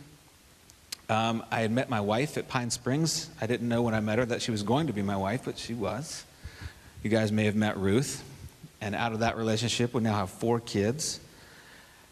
Um, 1.09 1.43
I 1.51 1.59
had 1.59 1.71
met 1.71 1.89
my 1.89 1.99
wife 1.99 2.37
at 2.37 2.47
Pine 2.47 2.69
Springs. 2.69 3.29
I 3.41 3.45
didn't 3.45 3.67
know 3.67 3.81
when 3.81 3.93
I 3.93 3.99
met 3.99 4.19
her 4.19 4.25
that 4.27 4.41
she 4.41 4.51
was 4.51 4.63
going 4.63 4.87
to 4.87 4.93
be 4.93 5.01
my 5.01 5.17
wife, 5.17 5.41
but 5.43 5.57
she 5.57 5.73
was. 5.73 6.23
You 7.03 7.09
guys 7.09 7.29
may 7.29 7.43
have 7.43 7.55
met 7.55 7.75
Ruth. 7.75 8.23
And 8.85 8.93
out 8.93 9.13
of 9.13 9.19
that 9.21 9.35
relationship, 9.35 9.95
we 9.95 10.03
now 10.03 10.13
have 10.13 10.29
four 10.29 10.59
kids. 10.59 11.19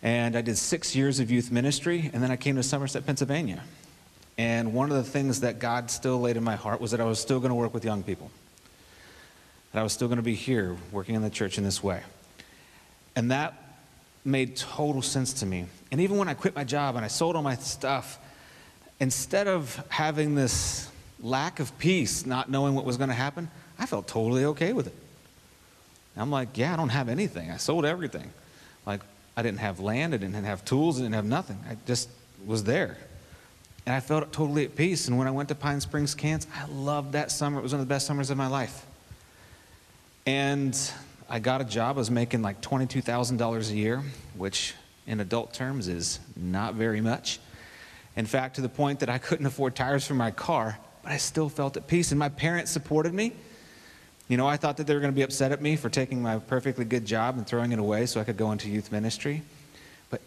And 0.02 0.36
I 0.36 0.42
did 0.42 0.58
six 0.58 0.96
years 0.96 1.20
of 1.20 1.30
youth 1.30 1.52
ministry, 1.52 2.10
and 2.12 2.24
then 2.24 2.32
I 2.32 2.36
came 2.36 2.56
to 2.56 2.64
Somerset, 2.64 3.06
Pennsylvania. 3.06 3.62
And 4.40 4.74
one 4.74 4.90
of 4.90 4.98
the 4.98 5.04
things 5.04 5.42
that 5.42 5.60
God 5.60 5.92
still 5.92 6.20
laid 6.20 6.36
in 6.36 6.44
my 6.44 6.56
heart 6.56 6.82
was 6.82 6.90
that 6.90 7.00
I 7.00 7.04
was 7.04 7.20
still 7.20 7.40
going 7.40 7.52
to 7.52 7.56
work 7.56 7.76
with 7.76 7.86
young 7.86 8.02
people. 8.02 8.32
That 9.72 9.82
I 9.82 9.84
was 9.84 9.94
still 9.94 10.08
going 10.08 10.18
to 10.18 10.24
be 10.24 10.34
here 10.34 10.76
working 10.92 11.14
in 11.14 11.22
the 11.22 11.30
church 11.30 11.60
in 11.60 11.64
this 11.64 11.84
way. 11.84 12.02
And 13.16 13.30
that 13.30 13.54
made 14.26 14.56
total 14.56 15.04
sense 15.04 15.32
to 15.34 15.46
me. 15.46 15.68
And 15.92 16.02
even 16.02 16.18
when 16.18 16.28
I 16.28 16.34
quit 16.34 16.56
my 16.56 16.64
job 16.64 16.96
and 16.96 17.06
I 17.06 17.08
sold 17.08 17.36
all 17.36 17.44
my 17.44 17.56
stuff, 17.56 18.18
instead 19.00 19.48
of 19.48 19.80
having 19.90 20.34
this 20.34 20.90
lack 21.20 21.60
of 21.60 21.78
peace, 21.78 22.26
not 22.26 22.50
knowing 22.50 22.74
what 22.74 22.84
was 22.84 22.98
going 22.98 23.10
to 23.10 23.16
happen, 23.16 23.52
I 23.78 23.86
felt 23.86 24.08
totally 24.08 24.46
okay 24.46 24.74
with 24.74 24.88
it. 24.88 24.96
I'm 26.16 26.32
like, 26.32 26.58
yeah, 26.58 26.74
I 26.74 26.76
don't 26.76 26.90
have 26.90 27.10
anything. 27.10 27.50
I 27.50 27.58
sold 27.58 27.86
everything. 27.86 28.32
Like, 28.86 29.02
I 29.36 29.42
didn't 29.42 29.60
have 29.60 29.80
land, 29.80 30.14
I 30.14 30.18
didn't 30.18 30.44
have 30.44 30.64
tools, 30.64 31.00
I 31.00 31.04
didn't 31.04 31.16
have 31.16 31.26
nothing. 31.26 31.60
I 31.70 31.78
just 31.88 32.10
was 32.46 32.64
there. 32.64 32.98
And 33.86 33.96
I 33.96 34.00
felt 34.00 34.32
totally 34.32 34.64
at 34.64 34.76
peace. 34.76 35.08
And 35.08 35.18
when 35.18 35.28
I 35.28 35.32
went 35.32 35.50
to 35.50 35.56
Pine 35.56 35.82
Springs 35.82 36.16
Camp, 36.16 36.46
I 36.56 36.66
loved 36.68 37.14
that 37.14 37.32
summer. 37.32 37.60
It 37.60 37.64
was 37.64 37.74
one 37.74 37.82
of 37.82 37.88
the 37.88 37.94
best 37.94 38.08
summers 38.08 38.30
of 38.30 38.38
my 38.38 38.48
life. 38.48 38.86
And 40.26 40.78
I 41.30 41.40
got 41.40 41.62
a 41.62 41.66
job. 41.66 41.98
I 41.98 42.00
was 42.00 42.12
making 42.12 42.42
like 42.42 42.62
$22,000 42.62 43.72
a 43.72 43.76
year, 43.76 44.02
which 44.38 44.74
in 45.06 45.20
adult 45.20 45.54
terms 45.54 45.88
is 45.88 46.20
not 46.38 46.76
very 46.76 47.02
much. 47.02 47.40
In 48.16 48.26
fact, 48.26 48.56
to 48.56 48.62
the 48.62 48.70
point 48.70 49.00
that 49.00 49.10
I 49.10 49.18
couldn't 49.18 49.46
afford 49.46 49.76
tires 49.76 50.06
for 50.06 50.14
my 50.14 50.32
car, 50.32 50.78
but 51.02 51.12
I 51.12 51.18
still 51.18 51.50
felt 51.50 51.76
at 51.76 51.88
peace. 51.88 52.12
And 52.12 52.20
my 52.20 52.30
parents 52.30 52.72
supported 52.72 53.14
me. 53.14 53.34
You 54.28 54.38
know, 54.38 54.48
I 54.48 54.58
thought 54.58 54.78
that 54.78 54.88
they 54.88 54.94
were 54.94 55.02
going 55.02 55.12
to 55.12 55.16
be 55.16 55.24
upset 55.24 55.52
at 55.52 55.62
me 55.62 55.76
for 55.76 55.90
taking 55.90 56.22
my 56.22 56.40
perfectly 56.40 56.86
good 56.86 57.06
job 57.06 57.38
and 57.38 57.46
throwing 57.46 57.72
it 57.72 57.80
away 57.80 58.06
so 58.06 58.22
I 58.22 58.24
could 58.24 58.38
go 58.38 58.52
into 58.52 58.70
youth 58.70 58.92
ministry. 58.92 59.42
But 60.10 60.22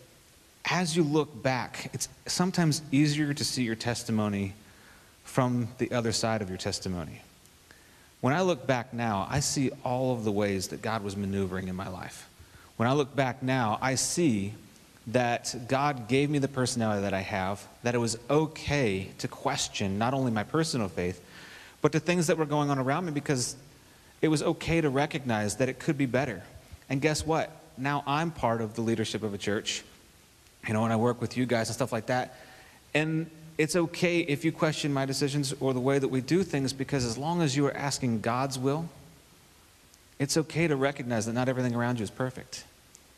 as 0.71 0.97
you 0.97 1.03
look 1.03 1.43
back, 1.43 1.91
it's 1.93 2.09
sometimes 2.27 2.83
easier 2.93 3.33
to 3.33 3.45
see 3.45 3.63
your 3.63 3.75
testimony 3.75 4.55
from 5.25 5.69
the 5.79 5.91
other 5.93 6.13
side 6.13 6.43
of 6.43 6.49
your 6.49 6.59
testimony. 6.59 7.23
When 8.21 8.35
I 8.35 8.43
look 8.43 8.67
back 8.67 8.93
now, 8.93 9.27
I 9.31 9.41
see 9.41 9.71
all 9.85 10.13
of 10.13 10.25
the 10.25 10.33
ways 10.33 10.69
that 10.69 10.83
God 10.83 11.03
was 11.03 11.17
maneuvering 11.17 11.69
in 11.69 11.77
my 11.77 11.89
life. 11.89 12.29
When 12.77 12.89
I 12.89 12.93
look 12.93 13.17
back 13.17 13.43
now, 13.43 13.79
I 13.81 13.95
see 13.95 14.53
that 15.09 15.55
God 15.69 16.09
gave 16.09 16.29
me 16.31 16.39
the 16.39 16.49
personality 16.49 17.03
that 17.03 17.15
I 17.15 17.21
have, 17.21 17.67
that 17.83 17.95
it 17.95 17.99
was 17.99 18.19
okay 18.29 19.09
to 19.19 19.29
question 19.29 19.99
not 19.99 20.15
only 20.15 20.33
my 20.33 20.43
personal 20.43 20.89
faith, 20.89 21.23
but 21.81 21.93
the 21.93 22.01
things 22.01 22.27
that 22.27 22.37
were 22.37 22.47
going 22.47 22.71
on 22.71 22.79
around 22.79 23.07
me 23.07 23.13
because 23.13 23.57
it 24.23 24.29
was 24.29 24.43
okay 24.43 24.81
to 24.81 24.89
recognize 24.89 25.57
that 25.57 25.69
it 25.69 25.79
could 25.79 25.99
be 25.99 26.07
better. 26.07 26.43
And 26.89 27.01
guess 27.01 27.27
what? 27.27 27.51
Now 27.77 28.03
I'm 28.07 28.31
part 28.31 28.61
of 28.61 28.75
the 28.75 28.81
leadership 28.81 29.23
of 29.23 29.35
a 29.35 29.39
church, 29.39 29.83
you 30.67 30.75
know, 30.75 30.85
and 30.85 30.93
I 30.93 30.97
work 30.97 31.21
with 31.21 31.37
you 31.37 31.47
guys 31.47 31.69
and 31.69 31.75
stuff 31.75 31.93
like 31.93 32.07
that. 32.07 32.37
And 32.95 33.31
it's 33.59 33.77
okay 33.77 34.21
if 34.21 34.45
you 34.45 34.53
question 34.53 34.93
my 34.93 35.07
decisions 35.07 35.55
or 35.61 35.73
the 35.75 35.81
way 35.81 35.99
that 35.99 36.09
we 36.09 36.21
do 36.21 36.43
things 36.43 36.73
because 36.73 37.05
as 37.05 37.17
long 37.17 37.43
as 37.43 37.57
you 37.57 37.67
are 37.67 37.77
asking 37.77 38.21
God's 38.21 38.59
will, 38.59 38.89
it's 40.19 40.37
okay 40.37 40.67
to 40.67 40.77
recognize 40.77 41.27
that 41.27 41.35
not 41.35 41.49
everything 41.49 41.75
around 41.75 41.99
you 41.99 42.03
is 42.03 42.11
perfect. 42.11 42.65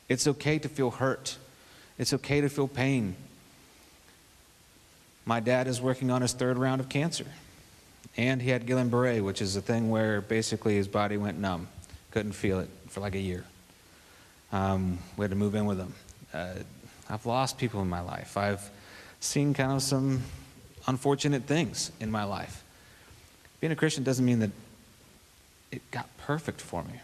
It's 0.09 0.26
okay 0.26 0.59
to 0.59 0.69
feel 0.69 0.90
hurt. 0.90 1.37
It's 1.99 2.12
okay 2.12 2.40
to 2.40 2.49
feel 2.49 2.69
pain. 2.69 3.14
My 5.25 5.40
dad 5.40 5.67
is 5.69 5.81
working 5.81 6.11
on 6.11 6.23
his 6.23 6.33
third 6.33 6.57
round 6.57 6.81
of 6.81 6.88
cancer. 6.88 7.26
And 8.18 8.42
he 8.42 8.50
had 8.50 8.66
Guillain-Barré, 8.66 9.22
which 9.22 9.40
is 9.40 9.54
a 9.54 9.62
thing 9.62 9.90
where 9.90 10.20
basically 10.20 10.75
his 10.75 10.88
body 10.88 11.16
went 11.16 11.38
numb. 11.38 11.68
Couldn't 12.10 12.32
feel 12.32 12.58
it 12.58 12.68
for 12.88 13.00
like 13.00 13.14
a 13.14 13.20
year. 13.20 13.44
Um, 14.50 14.98
we 15.16 15.22
had 15.22 15.30
to 15.30 15.37
move 15.37 15.54
in 15.54 15.66
with 15.66 15.78
him. 15.78 15.94
Uh, 16.34 16.54
I've 17.08 17.25
lost 17.26 17.58
people 17.58 17.80
in 17.80 17.88
my 17.88 18.00
life. 18.00 18.37
I've 18.37 18.68
seen 19.20 19.54
kind 19.54 19.70
of 19.70 19.82
some 19.82 20.22
unfortunate 20.88 21.44
things 21.44 21.92
in 22.00 22.10
my 22.10 22.25
life. 22.25 22.64
Being 23.60 23.72
a 23.72 23.76
Christian 23.76 24.02
doesn't 24.02 24.25
mean 24.25 24.40
that 24.40 24.50
it 25.70 25.88
got 25.92 26.08
perfect 26.18 26.60
for 26.60 26.82
me. 26.82 26.94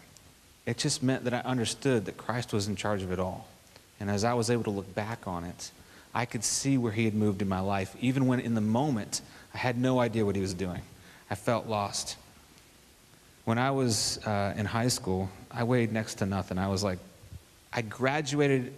It 0.65 0.77
just 0.77 1.01
meant 1.01 1.23
that 1.23 1.33
I 1.33 1.39
understood 1.39 2.05
that 2.05 2.17
Christ 2.17 2.51
was 2.51 2.67
in 2.67 2.75
charge 2.75 3.03
of 3.03 3.11
it 3.13 3.19
all. 3.19 3.47
And 4.01 4.09
as 4.09 4.25
I 4.25 4.33
was 4.33 4.49
able 4.49 4.63
to 4.63 4.69
look 4.69 4.93
back 4.93 5.27
on 5.27 5.45
it, 5.45 5.71
I 6.13 6.25
could 6.25 6.43
see 6.43 6.77
where 6.77 6.91
he 6.91 7.05
had 7.05 7.13
moved 7.13 7.41
in 7.41 7.47
my 7.47 7.61
life, 7.61 7.95
even 8.01 8.27
when 8.27 8.41
in 8.41 8.53
the 8.53 8.61
moment 8.61 9.21
I 9.53 9.59
had 9.59 9.77
no 9.77 9.99
idea 9.99 10.25
what 10.25 10.35
he 10.35 10.41
was 10.41 10.53
doing. 10.53 10.81
I 11.29 11.35
felt 11.35 11.67
lost. 11.67 12.17
When 13.45 13.57
I 13.57 13.71
was 13.71 14.19
uh, 14.25 14.53
in 14.57 14.65
high 14.65 14.87
school, 14.87 15.29
I 15.51 15.63
weighed 15.63 15.91
next 15.91 16.15
to 16.15 16.25
nothing. 16.25 16.57
I 16.57 16.67
was 16.67 16.83
like, 16.83 16.99
I 17.71 17.81
graduated 17.81 18.73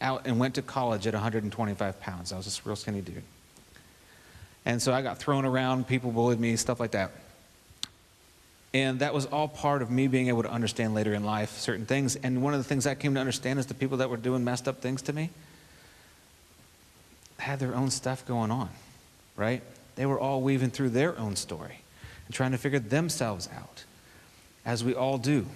out 0.00 0.26
and 0.26 0.38
went 0.38 0.56
to 0.56 0.62
college 0.62 1.06
at 1.06 1.14
125 1.14 2.00
pounds. 2.00 2.32
I 2.32 2.36
was 2.36 2.58
a 2.58 2.68
real 2.68 2.76
skinny 2.76 3.00
dude. 3.00 3.22
And 4.64 4.80
so 4.80 4.92
I 4.92 5.02
got 5.02 5.18
thrown 5.18 5.44
around, 5.44 5.88
people 5.88 6.12
bullied 6.12 6.38
me, 6.38 6.56
stuff 6.56 6.78
like 6.78 6.92
that. 6.92 7.10
And 8.74 9.00
that 9.00 9.12
was 9.12 9.26
all 9.26 9.48
part 9.48 9.82
of 9.82 9.90
me 9.90 10.06
being 10.06 10.28
able 10.28 10.42
to 10.44 10.50
understand 10.50 10.94
later 10.94 11.12
in 11.12 11.24
life 11.24 11.58
certain 11.58 11.84
things. 11.84 12.16
And 12.16 12.42
one 12.42 12.54
of 12.54 12.60
the 12.60 12.64
things 12.64 12.86
I 12.86 12.94
came 12.94 13.14
to 13.14 13.20
understand 13.20 13.58
is 13.58 13.66
the 13.66 13.74
people 13.74 13.98
that 13.98 14.08
were 14.08 14.16
doing 14.16 14.44
messed 14.44 14.66
up 14.66 14.80
things 14.80 15.02
to 15.02 15.12
me 15.12 15.30
had 17.38 17.58
their 17.58 17.74
own 17.74 17.90
stuff 17.90 18.24
going 18.24 18.50
on, 18.50 18.70
right? 19.36 19.62
They 19.94 20.06
were 20.06 20.18
all 20.18 20.40
weaving 20.40 20.70
through 20.70 20.90
their 20.90 21.18
own 21.18 21.36
story 21.36 21.80
and 22.26 22.34
trying 22.34 22.52
to 22.52 22.58
figure 22.58 22.78
themselves 22.78 23.48
out, 23.54 23.84
as 24.64 24.82
we 24.82 24.94
all 24.94 25.18
do. 25.18 25.46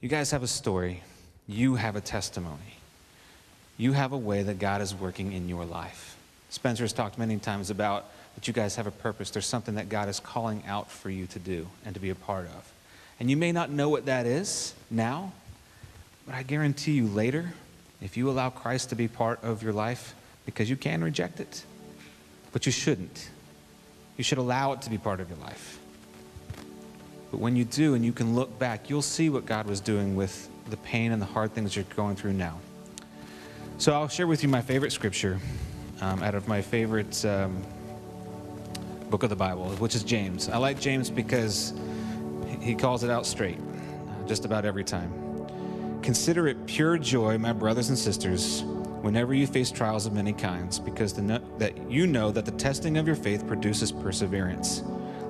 You 0.00 0.08
guys 0.08 0.30
have 0.30 0.42
a 0.42 0.48
story, 0.48 1.02
you 1.46 1.76
have 1.76 1.96
a 1.96 2.00
testimony, 2.00 2.78
you 3.78 3.92
have 3.92 4.12
a 4.12 4.18
way 4.18 4.42
that 4.42 4.58
God 4.58 4.80
is 4.80 4.94
working 4.94 5.32
in 5.32 5.48
your 5.48 5.64
life. 5.64 6.16
Spencer 6.50 6.84
has 6.84 6.92
talked 6.92 7.18
many 7.18 7.38
times 7.38 7.70
about 7.70 8.04
that 8.34 8.46
you 8.46 8.52
guys 8.52 8.76
have 8.76 8.86
a 8.86 8.90
purpose. 8.90 9.30
There's 9.30 9.46
something 9.46 9.74
that 9.76 9.88
God 9.88 10.08
is 10.08 10.20
calling 10.20 10.62
out 10.66 10.90
for 10.90 11.10
you 11.10 11.26
to 11.28 11.38
do 11.38 11.66
and 11.84 11.94
to 11.94 12.00
be 12.00 12.10
a 12.10 12.14
part 12.14 12.46
of. 12.46 12.72
And 13.18 13.30
you 13.30 13.36
may 13.36 13.52
not 13.52 13.70
know 13.70 13.88
what 13.88 14.06
that 14.06 14.26
is 14.26 14.74
now, 14.90 15.32
but 16.26 16.34
I 16.34 16.42
guarantee 16.42 16.92
you 16.92 17.06
later, 17.06 17.54
if 18.00 18.16
you 18.16 18.28
allow 18.28 18.50
Christ 18.50 18.90
to 18.90 18.96
be 18.96 19.08
part 19.08 19.42
of 19.42 19.62
your 19.62 19.72
life, 19.72 20.14
because 20.46 20.68
you 20.68 20.76
can 20.76 21.02
reject 21.02 21.40
it, 21.40 21.64
but 22.54 22.66
you 22.66 22.72
shouldn't. 22.72 23.30
You 24.16 24.22
should 24.22 24.38
allow 24.38 24.72
it 24.72 24.82
to 24.82 24.90
be 24.90 24.96
part 24.96 25.18
of 25.18 25.28
your 25.28 25.38
life. 25.38 25.80
But 27.32 27.40
when 27.40 27.56
you 27.56 27.64
do 27.64 27.94
and 27.94 28.04
you 28.04 28.12
can 28.12 28.36
look 28.36 28.60
back, 28.60 28.88
you'll 28.88 29.02
see 29.02 29.28
what 29.28 29.44
God 29.44 29.66
was 29.66 29.80
doing 29.80 30.14
with 30.14 30.48
the 30.70 30.76
pain 30.76 31.10
and 31.10 31.20
the 31.20 31.26
hard 31.26 31.52
things 31.52 31.74
you're 31.74 31.84
going 31.96 32.14
through 32.14 32.34
now. 32.34 32.60
So 33.78 33.92
I'll 33.92 34.06
share 34.06 34.28
with 34.28 34.44
you 34.44 34.48
my 34.48 34.62
favorite 34.62 34.92
scripture 34.92 35.40
um, 36.00 36.22
out 36.22 36.36
of 36.36 36.46
my 36.46 36.62
favorite 36.62 37.24
um, 37.24 37.60
book 39.10 39.24
of 39.24 39.30
the 39.30 39.36
Bible, 39.36 39.70
which 39.78 39.96
is 39.96 40.04
James. 40.04 40.48
I 40.48 40.58
like 40.58 40.80
James 40.80 41.10
because 41.10 41.74
he 42.60 42.76
calls 42.76 43.02
it 43.02 43.10
out 43.10 43.26
straight, 43.26 43.58
uh, 43.58 44.28
just 44.28 44.44
about 44.44 44.64
every 44.64 44.84
time. 44.84 45.12
Consider 46.02 46.46
it 46.46 46.66
pure 46.66 46.98
joy, 46.98 47.36
my 47.36 47.52
brothers 47.52 47.88
and 47.88 47.98
sisters, 47.98 48.62
whenever 49.04 49.34
you 49.34 49.46
face 49.46 49.70
trials 49.70 50.06
of 50.06 50.12
many 50.12 50.32
kinds, 50.32 50.78
because 50.78 51.12
the, 51.12 51.42
that 51.58 51.90
you 51.90 52.06
know 52.06 52.30
that 52.30 52.44
the 52.44 52.52
testing 52.52 52.96
of 52.96 53.06
your 53.06 53.16
faith 53.16 53.46
produces 53.46 53.92
perseverance. 53.92 54.82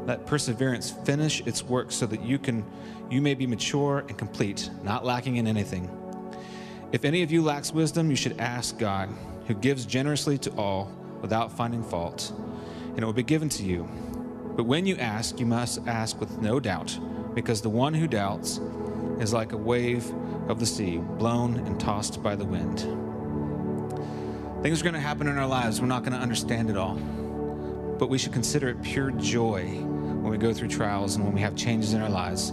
Let 0.07 0.27
perseverance 0.27 0.91
finish 1.05 1.41
its 1.43 1.63
work 1.63 1.91
so 1.91 2.07
that 2.07 2.23
you 2.23 2.39
can 2.39 2.65
you 3.11 3.21
may 3.21 3.35
be 3.35 3.47
mature 3.47 4.05
and 4.09 4.17
complete, 4.17 4.71
not 4.83 5.05
lacking 5.05 5.37
in 5.37 5.47
anything. 5.47 5.91
If 6.93 7.05
any 7.05 7.23
of 7.23 7.31
you 7.31 7.43
lacks 7.43 7.73
wisdom, 7.73 8.09
you 8.09 8.17
should 8.17 8.41
ask 8.41 8.79
God, 8.79 9.11
who 9.47 9.55
gives 9.55 9.85
generously 9.85 10.39
to 10.39 10.51
all 10.53 10.91
without 11.21 11.53
finding 11.53 11.83
fault 11.83 12.33
and 12.95 13.03
it 13.03 13.05
will 13.05 13.13
be 13.13 13.25
given 13.25 13.49
to 13.49 13.65
you. 13.65 13.89
But 14.57 14.65
when 14.65 14.87
you 14.87 14.97
ask, 14.97 15.41
you 15.41 15.47
must 15.47 15.87
ask 15.89 16.21
with 16.21 16.41
no 16.41 16.61
doubt, 16.61 16.97
because 17.35 17.61
the 17.61 17.69
one 17.69 17.93
who 17.93 18.07
doubts 18.07 18.61
is 19.19 19.33
like 19.33 19.53
a 19.53 19.57
wave 19.57 20.09
of 20.49 20.61
the 20.61 20.67
sea, 20.67 20.99
blown 20.99 21.57
and 21.57 21.79
tossed 21.81 22.23
by 22.23 22.37
the 22.37 22.45
wind. 22.45 22.87
Things 24.65 24.81
are 24.81 24.85
going 24.85 24.95
to 24.95 25.01
happen 25.01 25.29
in 25.29 25.37
our 25.37 25.47
lives. 25.47 25.79
We're 25.83 25.89
not 25.89 26.05
going 26.05 26.15
to 26.15 26.19
understand 26.19 26.71
it 26.71 26.77
all. 26.79 26.95
But 26.95 28.09
we 28.09 28.17
should 28.17 28.33
consider 28.33 28.71
it 28.71 28.83
pure 28.83 29.11
joy 29.11 29.67
when 29.67 30.31
we 30.31 30.39
go 30.39 30.55
through 30.55 30.69
trials 30.69 31.17
and 31.17 31.25
when 31.27 31.35
we 31.35 31.43
have 31.43 31.55
changes 31.55 31.93
in 31.93 32.01
our 32.01 32.09
lives 32.09 32.51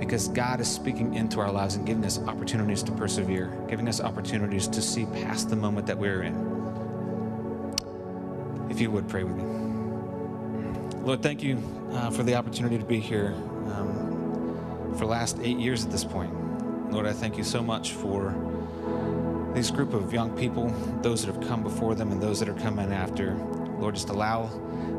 because 0.00 0.26
God 0.26 0.58
is 0.58 0.66
speaking 0.66 1.14
into 1.14 1.38
our 1.38 1.52
lives 1.52 1.76
and 1.76 1.86
giving 1.86 2.04
us 2.04 2.18
opportunities 2.18 2.82
to 2.82 2.90
persevere, 2.90 3.56
giving 3.68 3.86
us 3.86 4.00
opportunities 4.00 4.66
to 4.66 4.82
see 4.82 5.06
past 5.06 5.48
the 5.48 5.54
moment 5.54 5.86
that 5.86 5.96
we're 5.96 6.24
in. 6.24 6.34
If 8.68 8.80
you 8.80 8.90
would 8.90 9.08
pray 9.08 9.22
with 9.22 9.36
me. 9.36 9.44
Lord, 11.04 11.22
thank 11.22 11.40
you 11.40 11.62
uh, 11.92 12.10
for 12.10 12.24
the 12.24 12.34
opportunity 12.34 12.78
to 12.78 12.84
be 12.84 12.98
here 12.98 13.32
um, 13.76 14.90
for 14.94 15.04
the 15.04 15.12
last 15.12 15.38
eight 15.40 15.60
years 15.60 15.84
at 15.84 15.92
this 15.92 16.02
point. 16.02 16.90
Lord, 16.90 17.06
I 17.06 17.12
thank 17.12 17.38
you 17.38 17.44
so 17.44 17.62
much 17.62 17.92
for 17.92 18.34
this 19.54 19.70
group 19.70 19.94
of 19.94 20.12
young 20.12 20.36
people, 20.36 20.68
those 21.00 21.24
that 21.24 21.34
have 21.34 21.46
come 21.48 21.62
before 21.62 21.94
them 21.94 22.10
and 22.10 22.20
those 22.20 22.40
that 22.40 22.48
are 22.48 22.54
coming 22.54 22.92
after. 22.92 23.34
Lord, 23.78 23.94
just 23.94 24.08
allow 24.08 24.50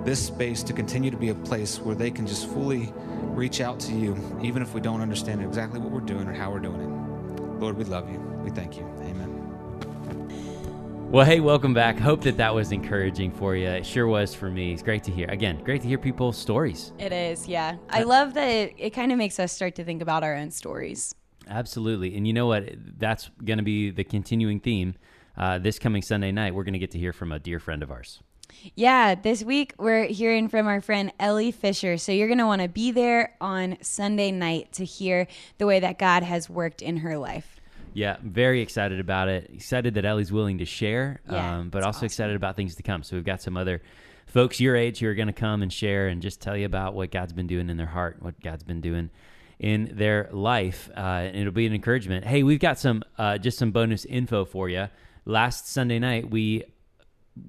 this 0.05 0.25
space 0.25 0.63
to 0.63 0.73
continue 0.73 1.11
to 1.11 1.17
be 1.17 1.29
a 1.29 1.35
place 1.35 1.79
where 1.79 1.95
they 1.95 2.11
can 2.11 2.25
just 2.25 2.47
fully 2.49 2.93
reach 3.35 3.59
out 3.59 3.79
to 3.81 3.93
you, 3.93 4.15
even 4.41 4.61
if 4.61 4.73
we 4.73 4.81
don't 4.81 5.01
understand 5.01 5.41
exactly 5.41 5.79
what 5.79 5.91
we're 5.91 5.99
doing 5.99 6.27
or 6.27 6.33
how 6.33 6.51
we're 6.51 6.59
doing 6.59 6.81
it. 6.81 7.59
Lord, 7.59 7.77
we 7.77 7.83
love 7.83 8.09
you. 8.09 8.19
We 8.43 8.49
thank 8.49 8.77
you. 8.77 8.83
Amen. 9.01 9.31
Well, 11.11 11.25
hey, 11.25 11.39
welcome 11.39 11.73
back. 11.73 11.97
Hope 11.97 12.21
that 12.21 12.37
that 12.37 12.53
was 12.53 12.71
encouraging 12.71 13.31
for 13.31 13.55
you. 13.55 13.67
It 13.67 13.85
sure 13.85 14.07
was 14.07 14.33
for 14.33 14.49
me. 14.49 14.73
It's 14.73 14.83
great 14.83 15.03
to 15.05 15.11
hear. 15.11 15.29
Again, 15.29 15.63
great 15.63 15.81
to 15.81 15.87
hear 15.87 15.97
people's 15.97 16.37
stories. 16.37 16.93
It 16.99 17.13
is, 17.13 17.47
yeah. 17.47 17.77
I 17.89 18.03
love 18.03 18.33
that 18.33 18.47
it, 18.47 18.73
it 18.77 18.89
kind 18.91 19.11
of 19.11 19.17
makes 19.17 19.39
us 19.39 19.51
start 19.51 19.75
to 19.75 19.83
think 19.83 20.01
about 20.01 20.23
our 20.23 20.35
own 20.35 20.51
stories. 20.51 21.15
Absolutely. 21.47 22.15
And 22.15 22.25
you 22.27 22.33
know 22.33 22.47
what? 22.47 22.69
That's 22.97 23.29
going 23.43 23.57
to 23.57 23.63
be 23.63 23.91
the 23.91 24.03
continuing 24.03 24.59
theme. 24.59 24.95
Uh, 25.37 25.57
this 25.59 25.79
coming 25.79 26.01
Sunday 26.01 26.31
night, 26.31 26.55
we're 26.55 26.63
going 26.63 26.73
to 26.73 26.79
get 26.79 26.91
to 26.91 26.99
hear 26.99 27.13
from 27.13 27.31
a 27.31 27.39
dear 27.39 27.59
friend 27.59 27.83
of 27.83 27.91
ours. 27.91 28.21
Yeah, 28.75 29.15
this 29.15 29.43
week 29.43 29.73
we're 29.77 30.05
hearing 30.05 30.47
from 30.47 30.67
our 30.67 30.79
friend 30.81 31.11
Ellie 31.19 31.51
Fisher. 31.51 31.97
So 31.97 32.11
you're 32.11 32.27
going 32.27 32.39
to 32.39 32.45
want 32.45 32.61
to 32.61 32.69
be 32.69 32.91
there 32.91 33.35
on 33.41 33.77
Sunday 33.81 34.31
night 34.31 34.71
to 34.73 34.85
hear 34.85 35.27
the 35.57 35.65
way 35.65 35.79
that 35.79 35.99
God 35.99 36.23
has 36.23 36.49
worked 36.49 36.81
in 36.81 36.97
her 36.97 37.17
life. 37.17 37.59
Yeah, 37.93 38.17
very 38.21 38.61
excited 38.61 38.99
about 38.99 39.29
it. 39.29 39.49
Excited 39.53 39.93
that 39.95 40.05
Ellie's 40.05 40.31
willing 40.31 40.57
to 40.59 40.65
share, 40.65 41.21
Yeah, 41.29 41.59
um, 41.59 41.69
but 41.69 41.83
also 41.83 41.99
awesome. 41.99 42.05
excited 42.07 42.35
about 42.35 42.55
things 42.55 42.75
to 42.75 42.83
come. 42.83 43.03
So 43.03 43.15
we've 43.15 43.25
got 43.25 43.41
some 43.41 43.55
other 43.57 43.81
folks 44.25 44.59
your 44.59 44.75
age 44.75 44.99
who 44.99 45.07
are 45.07 45.15
going 45.15 45.27
to 45.27 45.33
come 45.33 45.61
and 45.61 45.71
share 45.71 46.07
and 46.07 46.21
just 46.21 46.41
tell 46.41 46.57
you 46.57 46.65
about 46.65 46.93
what 46.93 47.11
God's 47.11 47.33
been 47.33 47.47
doing 47.47 47.69
in 47.69 47.77
their 47.77 47.85
heart, 47.85 48.17
what 48.21 48.39
God's 48.41 48.63
been 48.63 48.81
doing 48.81 49.09
in 49.59 49.91
their 49.93 50.29
life. 50.31 50.89
Uh, 50.95 50.99
and 50.99 51.37
it'll 51.37 51.53
be 51.53 51.65
an 51.65 51.73
encouragement. 51.73 52.25
Hey, 52.25 52.43
we've 52.43 52.59
got 52.59 52.79
some 52.79 53.03
uh, 53.17 53.37
just 53.37 53.57
some 53.57 53.71
bonus 53.71 54.05
info 54.05 54.45
for 54.45 54.69
you. 54.69 54.87
Last 55.25 55.67
Sunday 55.67 55.99
night, 55.99 56.29
we 56.29 56.63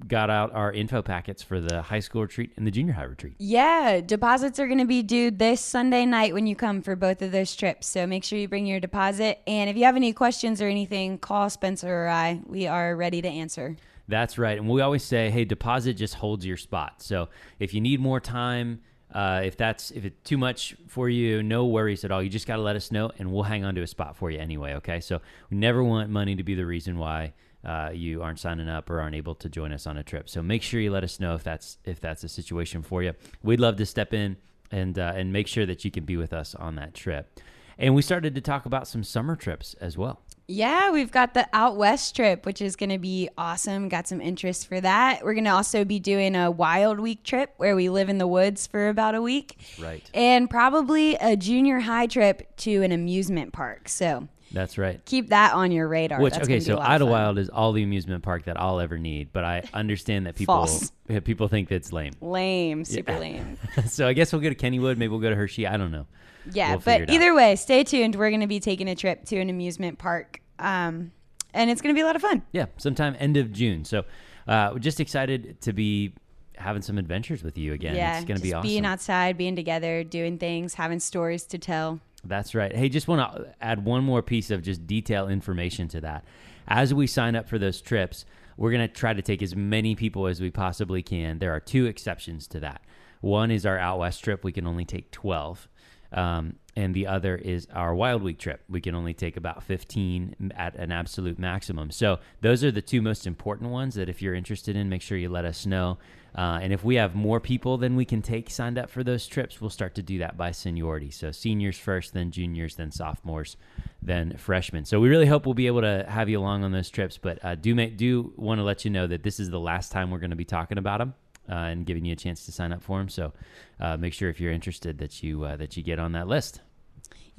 got 0.07 0.29
out 0.29 0.53
our 0.53 0.71
info 0.71 1.01
packets 1.01 1.41
for 1.41 1.61
the 1.61 1.81
high 1.81 1.99
school 1.99 2.21
retreat 2.21 2.51
and 2.57 2.67
the 2.67 2.71
junior 2.71 2.93
high 2.93 3.03
retreat. 3.03 3.35
Yeah, 3.37 4.01
deposits 4.01 4.59
are 4.59 4.67
going 4.67 4.79
to 4.79 4.85
be 4.85 5.01
due 5.01 5.31
this 5.31 5.61
Sunday 5.61 6.05
night 6.05 6.33
when 6.33 6.45
you 6.45 6.55
come 6.55 6.81
for 6.81 6.95
both 6.95 7.21
of 7.21 7.31
those 7.31 7.55
trips. 7.55 7.87
So 7.87 8.05
make 8.05 8.23
sure 8.23 8.37
you 8.37 8.47
bring 8.47 8.65
your 8.65 8.79
deposit. 8.79 9.39
And 9.47 9.69
if 9.69 9.77
you 9.77 9.85
have 9.85 9.95
any 9.95 10.11
questions 10.13 10.61
or 10.61 10.67
anything, 10.67 11.17
call 11.17 11.49
Spencer 11.49 12.05
or 12.05 12.09
I. 12.09 12.41
We 12.45 12.67
are 12.67 12.95
ready 12.95 13.21
to 13.21 13.27
answer. 13.27 13.77
That's 14.09 14.37
right. 14.37 14.57
And 14.57 14.69
we 14.69 14.81
always 14.81 15.03
say, 15.03 15.29
hey, 15.29 15.45
deposit 15.45 15.93
just 15.93 16.15
holds 16.15 16.45
your 16.45 16.57
spot. 16.57 17.01
So 17.01 17.29
if 17.59 17.73
you 17.73 17.81
need 17.81 17.99
more 17.99 18.19
time, 18.19 18.81
uh, 19.13 19.41
if 19.43 19.55
that's 19.55 19.91
if 19.91 20.05
it's 20.05 20.21
too 20.23 20.37
much 20.37 20.75
for 20.87 21.09
you, 21.09 21.41
no 21.41 21.65
worries 21.65 22.03
at 22.03 22.11
all. 22.11 22.21
You 22.21 22.29
just 22.29 22.47
got 22.47 22.57
to 22.57 22.61
let 22.61 22.75
us 22.75 22.91
know, 22.91 23.11
and 23.17 23.31
we'll 23.31 23.43
hang 23.43 23.63
on 23.63 23.75
to 23.75 23.81
a 23.81 23.87
spot 23.87 24.17
for 24.17 24.29
you 24.29 24.39
anyway. 24.39 24.73
Okay. 24.75 24.99
So 24.99 25.21
we 25.49 25.57
never 25.57 25.83
want 25.83 26.09
money 26.09 26.35
to 26.35 26.43
be 26.43 26.55
the 26.55 26.65
reason 26.65 26.97
why 26.97 27.33
uh, 27.63 27.91
you 27.93 28.21
aren't 28.21 28.39
signing 28.39 28.67
up 28.67 28.89
or 28.89 28.99
aren't 28.99 29.15
able 29.15 29.35
to 29.35 29.49
join 29.49 29.71
us 29.71 29.87
on 29.87 29.97
a 29.97 30.03
trip. 30.03 30.29
So 30.29 30.41
make 30.41 30.61
sure 30.61 30.79
you 30.79 30.91
let 30.91 31.03
us 31.03 31.19
know 31.19 31.35
if 31.35 31.43
that's 31.43 31.77
if 31.85 31.99
that's 31.99 32.23
a 32.23 32.29
situation 32.29 32.81
for 32.81 33.01
you. 33.01 33.13
We'd 33.43 33.59
love 33.59 33.77
to 33.77 33.85
step 33.85 34.13
in 34.13 34.37
and 34.71 34.99
uh, 34.99 35.13
and 35.15 35.31
make 35.31 35.47
sure 35.47 35.65
that 35.65 35.85
you 35.85 35.91
can 35.91 36.03
be 36.03 36.17
with 36.17 36.33
us 36.33 36.53
on 36.55 36.75
that 36.75 36.93
trip. 36.93 37.39
And 37.77 37.95
we 37.95 38.01
started 38.01 38.35
to 38.35 38.41
talk 38.41 38.65
about 38.65 38.87
some 38.87 39.03
summer 39.03 39.35
trips 39.35 39.75
as 39.75 39.97
well. 39.97 40.21
Yeah, 40.49 40.91
we've 40.91 41.11
got 41.11 41.33
the 41.33 41.45
out 41.51 41.75
west 41.75 42.15
trip, 42.15 42.45
which 42.45 42.61
is 42.61 42.77
going 42.77 42.89
to 42.91 42.97
be 42.97 43.27
awesome. 43.37 43.89
Got 43.89 44.07
some 44.07 44.21
interest 44.21 44.67
for 44.67 44.79
that. 44.79 45.25
We're 45.25 45.33
going 45.33 45.43
to 45.43 45.51
also 45.51 45.83
be 45.83 45.99
doing 45.99 46.37
a 46.37 46.49
wild 46.49 47.01
week 47.01 47.23
trip 47.23 47.53
where 47.57 47.75
we 47.75 47.89
live 47.89 48.07
in 48.07 48.17
the 48.17 48.27
woods 48.27 48.65
for 48.65 48.87
about 48.87 49.13
a 49.13 49.21
week. 49.21 49.57
Right. 49.77 50.09
And 50.13 50.49
probably 50.49 51.15
a 51.15 51.35
junior 51.35 51.81
high 51.81 52.07
trip 52.07 52.55
to 52.57 52.81
an 52.81 52.93
amusement 52.93 53.51
park. 53.51 53.89
So 53.89 54.29
That's 54.51 54.77
right. 54.77 55.03
Keep 55.05 55.29
that 55.29 55.53
on 55.53 55.71
your 55.71 55.87
radar. 55.87 56.21
Which 56.21 56.33
That's 56.33 56.43
okay, 56.45 56.53
gonna 56.53 56.59
be 56.59 56.63
a 56.63 56.65
so 56.67 56.75
lot 56.75 56.81
of 56.81 56.85
fun. 56.85 56.95
Idlewild 56.95 57.37
is 57.39 57.49
all 57.49 57.73
the 57.73 57.83
amusement 57.83 58.23
park 58.23 58.45
that 58.45 58.59
I'll 58.59 58.79
ever 58.79 58.97
need, 58.97 59.33
but 59.33 59.43
I 59.43 59.63
understand 59.73 60.25
that 60.25 60.35
people 60.35 60.55
False. 60.55 60.91
people 61.25 61.47
think 61.47 61.67
that's 61.69 61.91
lame. 61.91 62.13
Lame, 62.21 62.85
super 62.85 63.19
lame. 63.19 63.57
so 63.87 64.07
I 64.07 64.13
guess 64.13 64.31
we'll 64.31 64.41
go 64.41 64.49
to 64.49 64.55
Kennywood. 64.55 64.97
Maybe 64.97 65.09
we'll 65.09 65.19
go 65.19 65.29
to 65.29 65.35
Hershey. 65.35 65.67
I 65.67 65.75
don't 65.77 65.91
know. 65.91 66.07
Yeah, 66.53 66.71
We'll 66.71 66.79
but 66.79 67.01
out. 67.01 67.09
either 67.09 67.35
way, 67.35 67.57
stay 67.57 67.83
tuned. 67.83 68.15
We're 68.15 68.29
going 68.29 68.39
to 68.41 68.47
be 68.47 68.61
taking 68.61 68.87
a 68.87 68.95
trip 68.95 69.25
to 69.25 69.37
an 69.37 69.49
amusement 69.49 69.99
park, 69.99 70.39
um, 70.59 71.11
and 71.53 71.69
it's 71.69 71.81
going 71.81 71.93
to 71.93 71.97
be 71.97 72.01
a 72.01 72.05
lot 72.05 72.15
of 72.15 72.21
fun. 72.21 72.41
Yeah, 72.53 72.67
sometime 72.77 73.17
end 73.19 73.35
of 73.35 73.51
June. 73.51 73.83
So 73.83 74.05
uh, 74.47 74.69
we're 74.71 74.79
just 74.79 75.01
excited 75.01 75.59
to 75.61 75.73
be 75.73 76.13
having 76.55 76.81
some 76.81 76.97
adventures 76.97 77.43
with 77.43 77.57
you 77.57 77.73
again. 77.73 77.95
yeah, 77.97 78.15
it's 78.15 78.25
going 78.25 78.37
to 78.37 78.41
be 78.43 78.53
awesome. 78.53 78.65
being 78.67 78.85
outside, 78.85 79.37
being 79.37 79.57
together, 79.57 80.05
doing 80.05 80.37
things, 80.37 80.73
having 80.75 80.99
stories 81.01 81.43
to 81.47 81.57
tell. 81.57 81.99
That's 82.27 82.53
right. 82.53 82.75
Hey, 82.75 82.89
just 82.89 83.07
want 83.07 83.33
to 83.33 83.55
add 83.61 83.85
one 83.85 84.03
more 84.03 84.21
piece 84.21 84.51
of 84.51 84.61
just 84.61 84.85
detail 84.85 85.27
information 85.27 85.87
to 85.89 86.01
that. 86.01 86.25
As 86.67 86.93
we 86.93 87.07
sign 87.07 87.35
up 87.35 87.47
for 87.47 87.57
those 87.57 87.81
trips, 87.81 88.25
we're 88.57 88.71
going 88.71 88.87
to 88.87 88.93
try 88.93 89.13
to 89.13 89.21
take 89.21 89.41
as 89.41 89.55
many 89.55 89.95
people 89.95 90.27
as 90.27 90.41
we 90.41 90.49
possibly 90.49 91.01
can. 91.01 91.39
There 91.39 91.53
are 91.53 91.59
two 91.59 91.85
exceptions 91.85 92.47
to 92.47 92.59
that. 92.59 92.81
One 93.21 93.51
is 93.51 93.65
our 93.65 93.77
out 93.77 93.99
west 93.99 94.23
trip. 94.23 94.43
We 94.43 94.51
can 94.51 94.67
only 94.67 94.85
take 94.85 95.11
12. 95.11 95.67
Um, 96.13 96.55
and 96.75 96.93
the 96.93 97.07
other 97.07 97.35
is 97.35 97.67
our 97.73 97.95
Wild 97.95 98.21
Week 98.21 98.37
trip. 98.37 98.61
We 98.69 98.81
can 98.81 98.93
only 98.93 99.15
take 99.15 99.35
about 99.35 99.63
15 99.63 100.53
at 100.55 100.75
an 100.75 100.91
absolute 100.91 101.39
maximum. 101.39 101.89
So 101.89 102.19
those 102.41 102.63
are 102.63 102.69
the 102.69 102.83
two 102.83 103.01
most 103.01 103.25
important 103.25 103.71
ones 103.71 103.95
that 103.95 104.09
if 104.09 104.21
you're 104.21 104.35
interested 104.35 104.75
in, 104.75 104.87
make 104.87 105.01
sure 105.01 105.17
you 105.17 105.29
let 105.29 105.43
us 105.43 105.65
know. 105.65 105.97
Uh, 106.35 106.59
and 106.61 106.71
if 106.71 106.83
we 106.83 106.95
have 106.95 107.15
more 107.15 107.39
people 107.39 107.77
than 107.77 107.95
we 107.95 108.05
can 108.05 108.21
take 108.21 108.51
signed 108.51 108.77
up 108.77 108.91
for 108.91 109.03
those 109.03 109.25
trips, 109.25 109.59
we'll 109.59 109.71
start 109.71 109.95
to 109.95 110.03
do 110.03 110.19
that 110.19 110.37
by 110.37 110.51
seniority. 110.51 111.09
So 111.09 111.31
seniors 111.31 111.79
first, 111.79 112.13
then 112.13 112.29
juniors, 112.29 112.75
then 112.75 112.91
sophomores, 112.91 113.57
then 114.03 114.37
freshmen. 114.37 114.85
So 114.85 114.99
we 114.99 115.09
really 115.09 115.25
hope 115.25 115.47
we'll 115.47 115.55
be 115.55 115.65
able 115.65 115.81
to 115.81 116.05
have 116.07 116.29
you 116.29 116.39
along 116.39 116.63
on 116.63 116.71
those 116.71 116.91
trips. 116.91 117.17
But 117.17 117.43
uh, 117.43 117.55
do 117.55 117.73
make, 117.73 117.97
do 117.97 118.33
want 118.35 118.59
to 118.59 118.63
let 118.63 118.85
you 118.85 118.91
know 118.91 119.07
that 119.07 119.23
this 119.23 119.39
is 119.39 119.49
the 119.49 119.59
last 119.59 119.91
time 119.91 120.11
we're 120.11 120.19
going 120.19 120.29
to 120.29 120.35
be 120.35 120.45
talking 120.45 120.77
about 120.77 120.99
them. 120.99 121.15
Uh, 121.49 121.53
and 121.53 121.85
giving 121.85 122.03
you 122.03 122.11
a 122.11 122.15
chance 122.15 122.45
to 122.45 122.51
sign 122.51 122.73
up 122.73 122.83
for 122.83 122.97
them, 122.99 123.07
so 123.07 123.31
uh, 123.79 123.95
make 123.95 124.13
sure 124.13 124.29
if 124.29 124.39
you're 124.41 124.51
interested 124.51 124.97
that 124.97 125.23
you 125.23 125.45
uh, 125.45 125.55
that 125.55 125.77
you 125.77 125.83
get 125.83 125.97
on 125.97 126.11
that 126.11 126.27
list. 126.27 126.59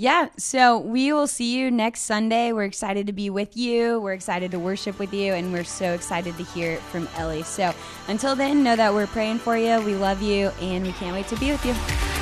Yeah, 0.01 0.29
so 0.37 0.79
we 0.79 1.13
will 1.13 1.27
see 1.27 1.59
you 1.59 1.73
next 1.73 2.03
Sunday. 2.03 2.53
We're 2.53 2.63
excited 2.63 3.09
to 3.09 3.13
be 3.13 3.31
with 3.31 3.57
you. 3.57 4.01
We're 4.01 4.13
excited 4.13 4.53
to 4.53 4.59
worship 4.59 5.01
with 5.01 5.13
you, 5.13 5.35
and 5.35 5.53
we're 5.53 5.65
so 5.65 5.93
excited 5.93 6.37
to 6.37 6.45
hear 6.45 6.77
from 6.93 7.09
Ellie. 7.17 7.43
So 7.43 7.75
until 8.07 8.37
then, 8.37 8.63
know 8.63 8.77
that 8.77 8.95
we're 8.95 9.09
praying 9.09 9.41
for 9.41 9.59
you. 9.59 9.81
We 9.81 9.97
love 9.97 10.23
you, 10.23 10.53
and 10.61 10.87
we 10.87 10.93
can't 10.93 11.15
wait 11.15 11.27
to 11.29 11.37
be 11.37 11.51
with 11.51 11.67
you. 11.67 12.18